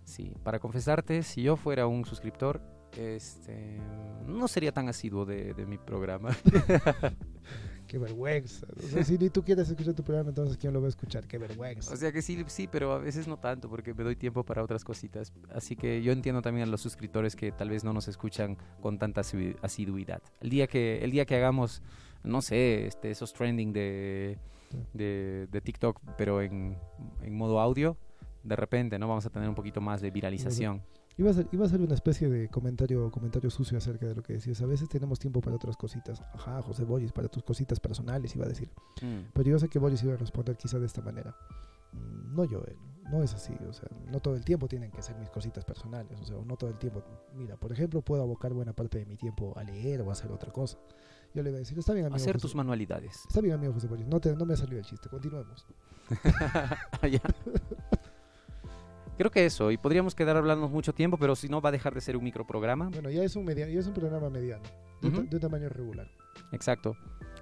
Sí, 0.05 0.35
para 0.43 0.59
confesarte, 0.59 1.23
si 1.23 1.43
yo 1.43 1.57
fuera 1.57 1.87
un 1.87 2.05
suscriptor, 2.05 2.63
este, 2.97 3.79
no 4.27 4.49
sería 4.49 4.73
tan 4.73 4.89
asiduo 4.89 5.27
de, 5.27 5.53
de 5.53 5.67
mi 5.67 5.77
programa. 5.77 6.31
Qué 7.89 7.99
vergüenza. 7.99 8.67
O 8.77 8.87
sea, 8.87 9.03
si 9.03 9.17
ni 9.19 9.31
tú 9.31 9.43
quieres 9.43 9.69
escuchar 9.69 9.95
tu 9.95 10.05
programa, 10.05 10.29
entonces 10.29 10.57
¿quién 10.59 10.73
lo 10.75 10.81
va 10.81 10.87
a 10.87 10.91
escuchar? 10.91 11.27
Qué 11.27 11.39
vergüenza. 11.39 11.93
O 11.93 11.97
sea 11.97 12.13
que 12.13 12.21
sí, 12.23 12.45
sí, 12.47 12.69
pero 12.71 12.93
a 12.93 12.99
veces 12.99 13.27
no 13.27 13.39
tanto 13.39 13.69
porque 13.69 13.95
me 13.95 14.05
doy 14.05 14.15
tiempo 14.15 14.45
para 14.45 14.63
otras 14.63 14.85
cositas. 14.85 15.33
Así 15.53 15.75
que 15.75 16.03
yo 16.03 16.13
entiendo 16.13 16.43
también 16.43 16.69
a 16.69 16.71
los 16.71 16.83
suscriptores 16.83 17.35
que 17.35 17.51
tal 17.51 17.71
vez 17.71 17.83
no 17.85 17.93
nos 17.95 18.07
escuchan 18.07 18.59
con 18.83 18.99
tanta 18.99 19.23
asi- 19.23 19.57
asiduidad. 19.63 20.23
El 20.41 20.51
día 20.51 20.67
que, 20.67 21.03
el 21.03 21.11
día 21.11 21.25
que 21.25 21.35
hagamos, 21.37 21.83
no 22.23 22.43
sé, 22.43 22.87
este, 22.87 23.11
esos 23.11 23.33
trending 23.33 23.73
de, 23.73 24.39
de, 24.93 25.49
de 25.51 25.61
TikTok, 25.63 25.99
pero 26.19 26.43
en, 26.43 26.77
en 27.23 27.35
modo 27.35 27.59
audio, 27.59 27.97
de 28.45 28.55
repente, 28.55 28.99
¿no? 28.99 29.09
Vamos 29.09 29.25
a 29.25 29.31
tener 29.31 29.49
un 29.49 29.55
poquito 29.55 29.81
más 29.81 30.03
de 30.03 30.11
viralización. 30.11 30.83
Iba 31.19 31.31
a, 31.31 31.35
ser, 31.35 31.49
iba 31.51 31.67
a 31.67 31.69
ser 31.69 31.81
una 31.81 31.95
especie 31.95 32.29
de 32.29 32.49
comentario, 32.49 33.11
comentario 33.11 33.51
sucio 33.51 33.77
acerca 33.77 34.07
de 34.07 34.15
lo 34.15 34.23
que 34.23 34.35
decías. 34.35 34.61
A 34.63 34.67
veces 34.67 34.89
tenemos 34.89 35.19
tiempo 35.19 35.41
para 35.41 35.57
otras 35.57 35.77
cositas. 35.77 36.23
Ajá, 36.33 36.63
José 36.63 36.85
Boris, 36.85 37.11
para 37.13 37.29
tus 37.29 37.43
cositas 37.43 37.81
personales, 37.81 38.35
iba 38.37 38.45
a 38.45 38.49
decir. 38.49 38.71
Mm. 39.03 39.33
Pero 39.35 39.51
yo 39.51 39.59
sé 39.59 39.69
que 39.69 39.79
Boris 39.81 40.01
iba 40.05 40.15
a 40.15 40.17
responder 40.17 40.57
quizá 40.57 40.79
de 40.79 40.87
esta 40.87 41.03
manera. 41.03 41.37
Mm, 41.93 42.35
No 42.37 42.45
yo, 42.45 42.63
él. 42.65 42.77
No 43.11 43.23
es 43.23 43.35
así. 43.35 43.53
O 43.69 43.73
sea, 43.73 43.89
no 44.13 44.21
todo 44.21 44.37
el 44.37 44.45
tiempo 44.45 44.69
tienen 44.69 44.91
que 44.93 45.03
ser 45.03 45.17
mis 45.17 45.29
cositas 45.31 45.65
personales. 45.65 46.21
O 46.21 46.25
sea, 46.25 46.37
no 46.45 46.57
todo 46.57 46.71
el 46.71 46.79
tiempo. 46.79 47.03
Mira, 47.35 47.57
por 47.57 47.73
ejemplo, 47.73 48.01
puedo 48.03 48.23
abocar 48.23 48.53
buena 48.53 48.73
parte 48.75 48.99
de 48.99 49.07
mi 49.07 49.17
tiempo 49.17 49.55
a 49.57 49.65
leer 49.65 50.03
o 50.03 50.11
a 50.11 50.13
hacer 50.13 50.31
otra 50.31 50.53
cosa. 50.53 50.79
Yo 51.35 51.43
le 51.43 51.49
iba 51.51 51.57
a 51.57 51.61
decir, 51.61 51.77
está 51.79 51.95
bien, 51.95 52.07
amigo. 52.07 52.17
Hacer 52.17 52.35
José- 52.35 52.43
tus 52.43 52.55
manualidades. 52.55 53.23
Está 53.27 53.41
bien, 53.41 53.55
amigo 53.55 53.73
José 53.73 53.89
Boris. 53.89 54.07
No, 54.07 54.21
te, 54.21 54.37
no 54.37 54.45
me 54.45 54.53
ha 54.55 54.57
salido 54.57 54.79
el 54.79 54.85
chiste. 54.85 55.09
Continuemos. 55.09 55.67
Creo 59.19 59.31
que 59.31 59.45
eso, 59.45 59.71
y 59.71 59.77
podríamos 59.77 60.15
quedar 60.15 60.37
hablando 60.37 60.69
mucho 60.69 60.95
tiempo, 60.95 61.19
pero 61.19 61.37
si 61.37 61.49
no 61.49 61.61
va 61.61 61.69
a 61.69 61.73
dejar 61.73 61.93
de 61.95 62.01
ser 62.01 62.17
un 62.17 62.25
microprograma. 62.25 62.89
Bueno, 62.89 63.11
ya 63.11 63.23
es 63.25 63.37
un, 63.37 63.45
media, 63.45 63.69
ya 63.69 63.81
es 63.81 63.87
un 63.87 63.93
programa 63.95 64.31
mediano. 64.31 64.63
De, 65.03 65.11
ta- 65.11 65.19
Ujú. 65.19 65.29
de 65.29 65.37
un 65.37 65.41
tamaño 65.43 65.69
regular. 65.69 66.09
Exacto. 66.53 66.97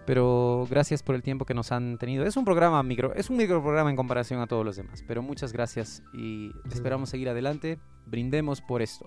Pero 0.06 0.66
gracias 0.70 1.02
por 1.02 1.14
el 1.14 1.22
tiempo 1.22 1.44
que 1.44 1.54
nos 1.54 1.72
han 1.72 1.98
tenido. 1.98 2.24
Es 2.24 2.36
un 2.36 2.44
programa 2.44 2.82
micro, 2.82 3.12
es 3.14 3.28
un 3.28 3.36
microprograma 3.36 3.90
en 3.90 3.96
comparación 3.96 4.40
a 4.40 4.46
todos 4.46 4.64
los 4.64 4.76
demás. 4.76 5.04
Pero 5.06 5.20
muchas 5.22 5.52
gracias 5.52 6.02
y 6.14 6.50
esperamos 6.70 7.10
seguir 7.10 7.28
adelante. 7.28 7.78
Brindemos 8.06 8.60
por 8.60 8.82
esto. 8.82 9.04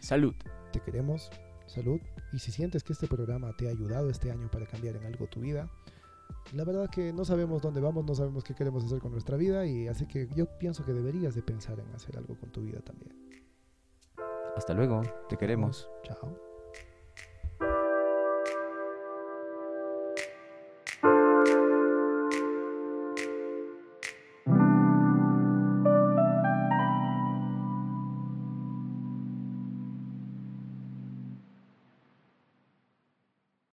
Salud. 0.00 0.34
Te 0.72 0.80
queremos. 0.80 1.30
Salud. 1.66 1.98
Y 2.32 2.38
si 2.40 2.52
sientes 2.52 2.84
que 2.84 2.92
este 2.92 3.06
programa 3.08 3.52
te 3.56 3.68
ha 3.68 3.70
ayudado 3.70 4.10
este 4.10 4.30
año 4.30 4.50
para 4.50 4.66
cambiar 4.66 4.96
en 4.96 5.06
algo 5.06 5.26
tu 5.28 5.40
vida, 5.40 5.70
la 6.52 6.64
verdad 6.64 6.90
que 6.90 7.12
no 7.12 7.24
sabemos 7.24 7.62
dónde 7.62 7.80
vamos, 7.80 8.04
no 8.04 8.14
sabemos 8.14 8.44
qué 8.44 8.54
queremos 8.54 8.84
hacer 8.84 9.00
con 9.00 9.12
nuestra 9.12 9.36
vida 9.36 9.66
y 9.66 9.88
así 9.88 10.06
que 10.06 10.28
yo 10.34 10.46
pienso 10.58 10.84
que 10.84 10.92
deberías 10.92 11.34
de 11.34 11.42
pensar 11.42 11.80
en 11.80 11.92
hacer 11.94 12.16
algo 12.18 12.38
con 12.38 12.50
tu 12.50 12.62
vida 12.62 12.80
también. 12.80 13.12
Hasta 14.56 14.74
luego. 14.74 15.02
Te 15.28 15.36
queremos. 15.36 15.88
Chao. 16.04 16.53